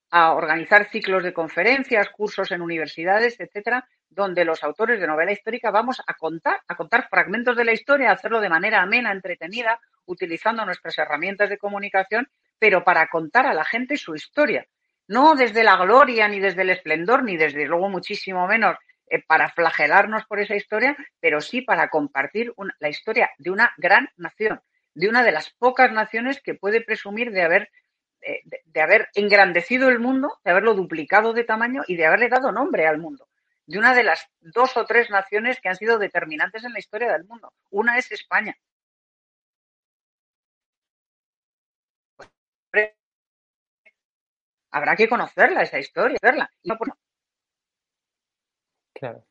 a 0.09 0.33
organizar 0.33 0.89
ciclos 0.89 1.23
de 1.23 1.33
conferencias, 1.33 2.09
cursos 2.09 2.51
en 2.51 2.61
universidades, 2.61 3.39
etcétera, 3.39 3.87
donde 4.09 4.45
los 4.45 4.63
autores 4.63 4.99
de 4.99 5.07
novela 5.07 5.31
histórica 5.31 5.71
vamos 5.71 6.01
a 6.05 6.13
contar, 6.13 6.61
a 6.67 6.75
contar 6.75 7.09
fragmentos 7.09 7.57
de 7.57 7.65
la 7.65 7.73
historia, 7.73 8.09
a 8.09 8.13
hacerlo 8.13 8.39
de 8.39 8.49
manera 8.49 8.81
amena, 8.81 9.11
entretenida, 9.11 9.79
utilizando 10.05 10.65
nuestras 10.65 10.97
herramientas 10.99 11.49
de 11.49 11.57
comunicación, 11.57 12.29
pero 12.59 12.83
para 12.83 13.07
contar 13.07 13.47
a 13.47 13.53
la 13.53 13.65
gente 13.65 13.97
su 13.97 14.13
historia. 14.13 14.65
No 15.13 15.35
desde 15.35 15.63
la 15.63 15.77
gloria, 15.77 16.27
ni 16.27 16.39
desde 16.39 16.63
el 16.63 16.71
esplendor, 16.71 17.23
ni 17.23 17.37
desde 17.37 17.67
luego 17.67 17.87
muchísimo 17.87 18.47
menos 18.47 18.77
eh, 19.07 19.21
para 19.21 19.47
flagelarnos 19.49 20.25
por 20.25 20.39
esa 20.39 20.55
historia, 20.55 20.97
pero 21.19 21.39
sí 21.39 21.61
para 21.61 21.89
compartir 21.89 22.51
la 22.79 22.89
historia 22.89 23.29
de 23.37 23.51
una 23.51 23.71
gran 23.77 24.09
nación, 24.17 24.59
de 24.95 25.07
una 25.07 25.23
de 25.23 25.31
las 25.31 25.51
pocas 25.51 25.91
naciones 25.91 26.41
que 26.41 26.55
puede 26.55 26.81
presumir 26.81 27.29
de 27.31 27.43
haber 27.43 27.69
eh, 28.21 28.41
de, 28.65 28.81
haber 28.81 29.09
engrandecido 29.13 29.87
el 29.87 29.99
mundo, 29.99 30.39
de 30.43 30.49
haberlo 30.49 30.73
duplicado 30.73 31.33
de 31.33 31.43
tamaño 31.43 31.83
y 31.87 31.95
de 31.95 32.07
haberle 32.07 32.29
dado 32.29 32.51
nombre 32.51 32.87
al 32.87 32.97
mundo. 32.97 33.27
De 33.67 33.77
una 33.77 33.93
de 33.93 34.03
las 34.03 34.27
dos 34.39 34.75
o 34.77 34.85
tres 34.85 35.11
naciones 35.11 35.61
que 35.61 35.69
han 35.69 35.75
sido 35.75 35.99
determinantes 35.99 36.63
en 36.63 36.73
la 36.73 36.79
historia 36.79 37.11
del 37.11 37.25
mundo. 37.25 37.53
Una 37.69 37.99
es 37.99 38.11
España. 38.11 38.57
Habrá 44.73 44.95
que 44.95 45.07
conocerla, 45.07 45.61
esa 45.61 45.77
historia, 45.77 46.17
verla. 46.19 46.49
Claro. 48.93 49.23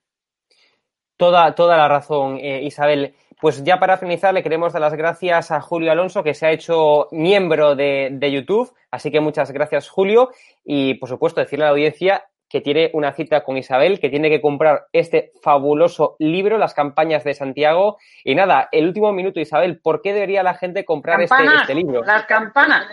Toda, 1.17 1.55
toda 1.55 1.77
la 1.77 1.89
razón, 1.89 2.39
eh, 2.39 2.63
Isabel. 2.63 3.17
Pues 3.41 3.65
ya 3.65 3.81
para 3.81 3.97
finalizar, 3.97 4.33
le 4.33 4.45
queremos 4.45 4.73
dar 4.73 4.83
las 4.83 4.95
gracias 4.95 5.51
a 5.51 5.61
Julio 5.61 5.91
Alonso, 5.91 6.23
que 6.23 6.35
se 6.35 6.47
ha 6.47 6.53
hecho 6.53 7.09
miembro 7.11 7.75
de, 7.75 8.31
YouTube. 8.33 8.73
Así 8.93 9.11
que 9.11 9.21
muchas 9.21 9.51
gracias, 9.51 9.89
Julio. 9.89 10.31
Y, 10.65 10.95
por 10.95 11.09
supuesto, 11.09 11.41
decirle 11.41 11.65
a 11.65 11.69
la 11.69 11.73
audiencia 11.73 12.25
que 12.49 12.61
tiene 12.61 12.91
una 12.93 13.13
cita 13.13 13.43
con 13.43 13.57
Isabel, 13.57 13.99
que 13.99 14.11
tiene 14.11 14.31
que 14.31 14.41
comprar 14.41 14.87
este 14.93 15.33
fabuloso 15.43 16.15
libro, 16.21 16.57
Las 16.57 16.75
campañas 16.75 17.25
de 17.25 17.35
Santiago. 17.35 17.99
Y 18.23 18.37
nada, 18.37 18.69
el 18.71 18.87
último 18.87 19.13
minuto, 19.13 19.41
Isabel, 19.41 19.81
¿por 19.81 20.03
qué 20.03 20.13
debería 20.13 20.45
la 20.45 20.55
gente 20.55 20.85
comprar 20.85 21.21
este, 21.21 21.35
este, 21.63 21.75
libro? 21.75 22.05
Las 22.05 22.27
campanas. 22.27 22.87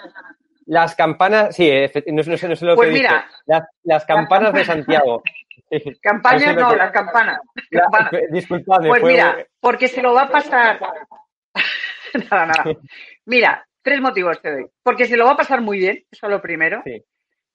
Las 0.70 0.94
campanas, 0.94 1.56
sí, 1.56 1.68
no, 2.12 2.22
sé, 2.22 2.48
no 2.48 2.56
sé 2.56 2.64
lo 2.64 2.76
pues 2.76 2.90
que 2.90 2.94
mira, 2.94 3.28
las, 3.84 4.06
campanas 4.06 4.54
de 4.54 4.64
Santiago. 4.64 5.24
Campañas 6.02 6.56
no, 6.56 6.76
las 6.76 6.92
campanas. 6.92 7.40
Disculpadme. 8.30 8.90
Pues 8.90 9.04
mira, 9.04 9.48
porque 9.60 9.88
se 9.88 10.04
lo 10.04 10.14
va 10.14 10.24
a 10.24 10.30
pasar. 10.30 10.80
nada, 12.30 12.46
nada. 12.46 12.64
Mira, 13.26 13.68
tres 13.82 14.00
motivos 14.00 14.40
te 14.44 14.52
doy. 14.52 14.68
Porque 14.84 15.06
se 15.06 15.18
lo 15.18 15.26
va 15.26 15.32
a 15.32 15.38
pasar 15.38 15.62
muy 15.62 15.80
bien, 15.80 16.06
eso 16.12 16.28
es 16.28 16.32
lo 16.32 16.40
primero. 16.40 16.84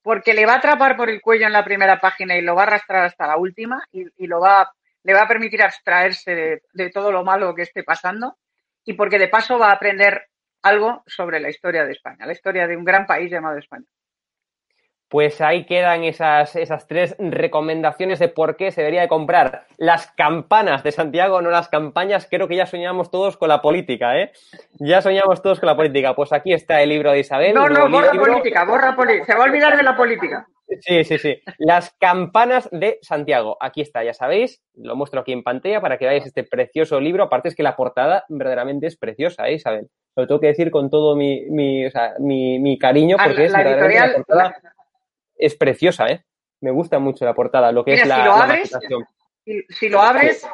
porque 0.02 0.34
le 0.34 0.44
va 0.44 0.54
a 0.54 0.56
atrapar 0.56 0.96
por 0.96 1.08
el 1.08 1.20
cuello 1.20 1.46
en 1.46 1.52
la 1.52 1.64
primera 1.64 2.00
página 2.00 2.36
y 2.36 2.42
lo 2.42 2.56
va 2.56 2.62
a 2.62 2.66
arrastrar 2.66 3.04
hasta 3.04 3.28
la 3.28 3.36
última 3.36 3.80
y, 3.92 4.26
lo 4.26 4.40
va, 4.40 4.72
le 5.04 5.14
va 5.14 5.22
a 5.22 5.28
permitir 5.28 5.62
abstraerse 5.62 6.60
de, 6.72 6.90
todo 6.90 7.12
lo 7.12 7.22
malo 7.22 7.54
que 7.54 7.62
esté 7.62 7.84
pasando 7.84 8.38
y 8.84 8.94
porque 8.94 9.20
de 9.20 9.28
paso 9.28 9.56
va 9.56 9.68
a 9.68 9.74
aprender 9.74 10.26
algo 10.64 11.02
sobre 11.06 11.38
la 11.38 11.50
historia 11.50 11.84
de 11.84 11.92
España, 11.92 12.26
la 12.26 12.32
historia 12.32 12.66
de 12.66 12.76
un 12.76 12.84
gran 12.84 13.06
país 13.06 13.30
llamado 13.30 13.58
España. 13.58 13.84
Pues 15.08 15.40
ahí 15.40 15.64
quedan 15.66 16.02
esas, 16.02 16.56
esas 16.56 16.88
tres 16.88 17.14
recomendaciones 17.18 18.18
de 18.18 18.28
por 18.28 18.56
qué 18.56 18.72
se 18.72 18.80
debería 18.80 19.02
de 19.02 19.08
comprar 19.08 19.66
las 19.76 20.08
campanas 20.12 20.82
de 20.82 20.90
Santiago, 20.90 21.40
no 21.40 21.50
las 21.50 21.68
campañas. 21.68 22.26
Creo 22.28 22.48
que 22.48 22.56
ya 22.56 22.66
soñamos 22.66 23.12
todos 23.12 23.36
con 23.36 23.48
la 23.48 23.62
política, 23.62 24.18
¿eh? 24.18 24.32
Ya 24.80 25.02
soñamos 25.02 25.40
todos 25.40 25.60
con 25.60 25.68
la 25.68 25.76
política. 25.76 26.16
Pues 26.16 26.32
aquí 26.32 26.52
está 26.52 26.80
el 26.82 26.88
libro 26.88 27.12
de 27.12 27.20
Isabel. 27.20 27.54
No, 27.54 27.68
no, 27.68 27.88
borra 27.88 28.12
política, 28.12 28.64
borra 28.64 28.96
política. 28.96 29.26
Se 29.26 29.34
va 29.34 29.44
a 29.44 29.46
olvidar 29.46 29.76
de 29.76 29.82
la 29.84 29.96
política. 29.96 30.48
Sí, 30.80 31.04
sí, 31.04 31.18
sí. 31.18 31.42
Las 31.58 31.94
campanas 32.00 32.68
de 32.72 32.98
Santiago. 33.02 33.56
Aquí 33.60 33.80
está, 33.80 34.02
ya 34.02 34.14
sabéis. 34.14 34.62
Lo 34.74 34.96
muestro 34.96 35.20
aquí 35.20 35.32
en 35.32 35.42
pantalla 35.42 35.80
para 35.80 35.98
que 35.98 36.06
veáis 36.06 36.26
este 36.26 36.44
precioso 36.44 37.00
libro. 37.00 37.24
Aparte 37.24 37.48
es 37.48 37.54
que 37.54 37.62
la 37.62 37.76
portada 37.76 38.24
verdaderamente 38.28 38.86
es 38.86 38.96
preciosa, 38.96 39.48
¿eh, 39.48 39.54
Isabel? 39.54 39.88
Lo 40.16 40.26
tengo 40.26 40.40
que 40.40 40.48
decir 40.48 40.70
con 40.70 40.90
todo 40.90 41.16
mi, 41.16 41.42
mi, 41.50 41.86
o 41.86 41.90
sea, 41.90 42.14
mi, 42.18 42.58
mi 42.58 42.78
cariño 42.78 43.16
ah, 43.18 43.24
porque 43.26 43.44
es 43.46 43.52
la 43.52 44.12
portada 44.14 44.56
es 45.36 45.56
preciosa, 45.56 46.06
¿eh? 46.06 46.24
Me 46.60 46.70
gusta 46.70 46.98
mucho 46.98 47.24
la 47.24 47.34
portada, 47.34 47.72
lo 47.72 47.84
que 47.84 47.94
es 47.94 48.06
la, 48.06 48.16
si 48.16 48.22
lo 48.22 48.32
abres, 48.32 48.72
si, 49.68 49.88
lo 49.88 50.00
abres, 50.00 50.46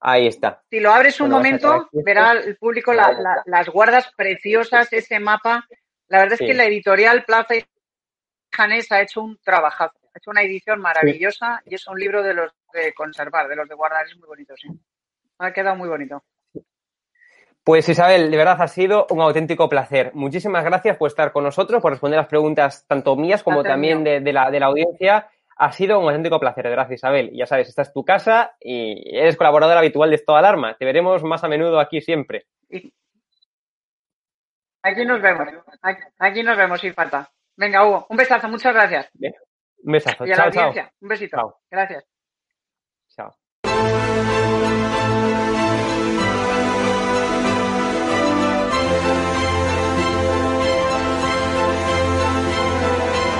ahí 0.00 0.26
está. 0.26 0.62
Si 0.68 0.80
lo 0.80 0.92
abres 0.92 1.20
un 1.20 1.30
momento, 1.30 1.88
verá 1.92 2.32
el 2.32 2.56
público 2.56 2.92
las 2.92 3.68
guardas 3.68 4.12
preciosas, 4.16 4.92
ese 4.92 5.20
mapa. 5.20 5.66
La 6.08 6.18
verdad 6.20 6.38
es 6.40 6.46
que 6.46 6.54
la 6.54 6.64
editorial 6.64 7.24
Plaza 7.24 7.56
y 7.56 7.64
Janés 8.56 8.90
ha 8.90 9.02
hecho 9.02 9.22
un 9.22 9.38
trabajazo, 9.38 9.98
ha 10.14 10.18
hecho 10.18 10.30
una 10.30 10.42
edición 10.42 10.80
maravillosa 10.80 11.60
y 11.66 11.74
es 11.74 11.86
un 11.86 11.98
libro 11.98 12.22
de 12.22 12.34
los 12.34 12.52
de 12.72 12.94
conservar, 12.94 13.48
de 13.48 13.56
los 13.56 13.68
de 13.68 13.74
guardar, 13.74 14.06
es 14.06 14.16
muy 14.16 14.26
bonito, 14.26 14.54
sí. 14.56 14.68
Ha 15.38 15.52
quedado 15.52 15.76
muy 15.76 15.88
bonito. 15.88 16.24
Pues 17.62 17.88
Isabel, 17.88 18.30
de 18.30 18.36
verdad 18.36 18.62
ha 18.62 18.68
sido 18.68 19.06
un 19.10 19.20
auténtico 19.20 19.68
placer. 19.68 20.12
Muchísimas 20.14 20.64
gracias 20.64 20.96
por 20.96 21.08
estar 21.08 21.32
con 21.32 21.44
nosotros, 21.44 21.82
por 21.82 21.90
responder 21.90 22.16
las 22.16 22.28
preguntas 22.28 22.86
tanto 22.86 23.16
mías 23.16 23.42
como 23.42 23.62
también 23.62 24.04
de, 24.04 24.32
la, 24.32 24.50
de 24.50 24.60
la 24.60 24.66
audiencia. 24.66 25.28
Ha 25.56 25.72
sido 25.72 25.98
un 25.98 26.06
auténtico 26.06 26.38
placer, 26.38 26.64
verdad, 26.64 26.88
Isabel. 26.90 27.30
Ya 27.34 27.46
sabes, 27.46 27.68
esta 27.68 27.82
es 27.82 27.92
tu 27.92 28.04
casa 28.04 28.54
y 28.60 29.16
eres 29.16 29.36
colaboradora 29.36 29.80
habitual 29.80 30.10
de 30.10 30.16
Estado 30.16 30.38
Alarma. 30.38 30.76
Te 30.78 30.84
veremos 30.84 31.24
más 31.24 31.42
a 31.42 31.48
menudo 31.48 31.80
aquí 31.80 32.00
siempre. 32.00 32.46
Aquí 34.82 35.04
nos 35.04 35.20
vemos. 35.20 35.48
Aquí 36.18 36.42
nos 36.44 36.56
vemos 36.56 36.80
sin 36.80 36.94
falta. 36.94 37.28
Venga, 37.56 37.86
Hugo, 37.86 38.06
un 38.10 38.16
besazo, 38.16 38.48
muchas 38.48 38.74
gracias. 38.74 39.10
Un 39.82 39.92
besazo. 39.92 40.26
chao, 40.26 40.50
chao. 40.50 40.72
Un 41.00 41.08
besito. 41.08 41.58
Gracias. 41.70 42.04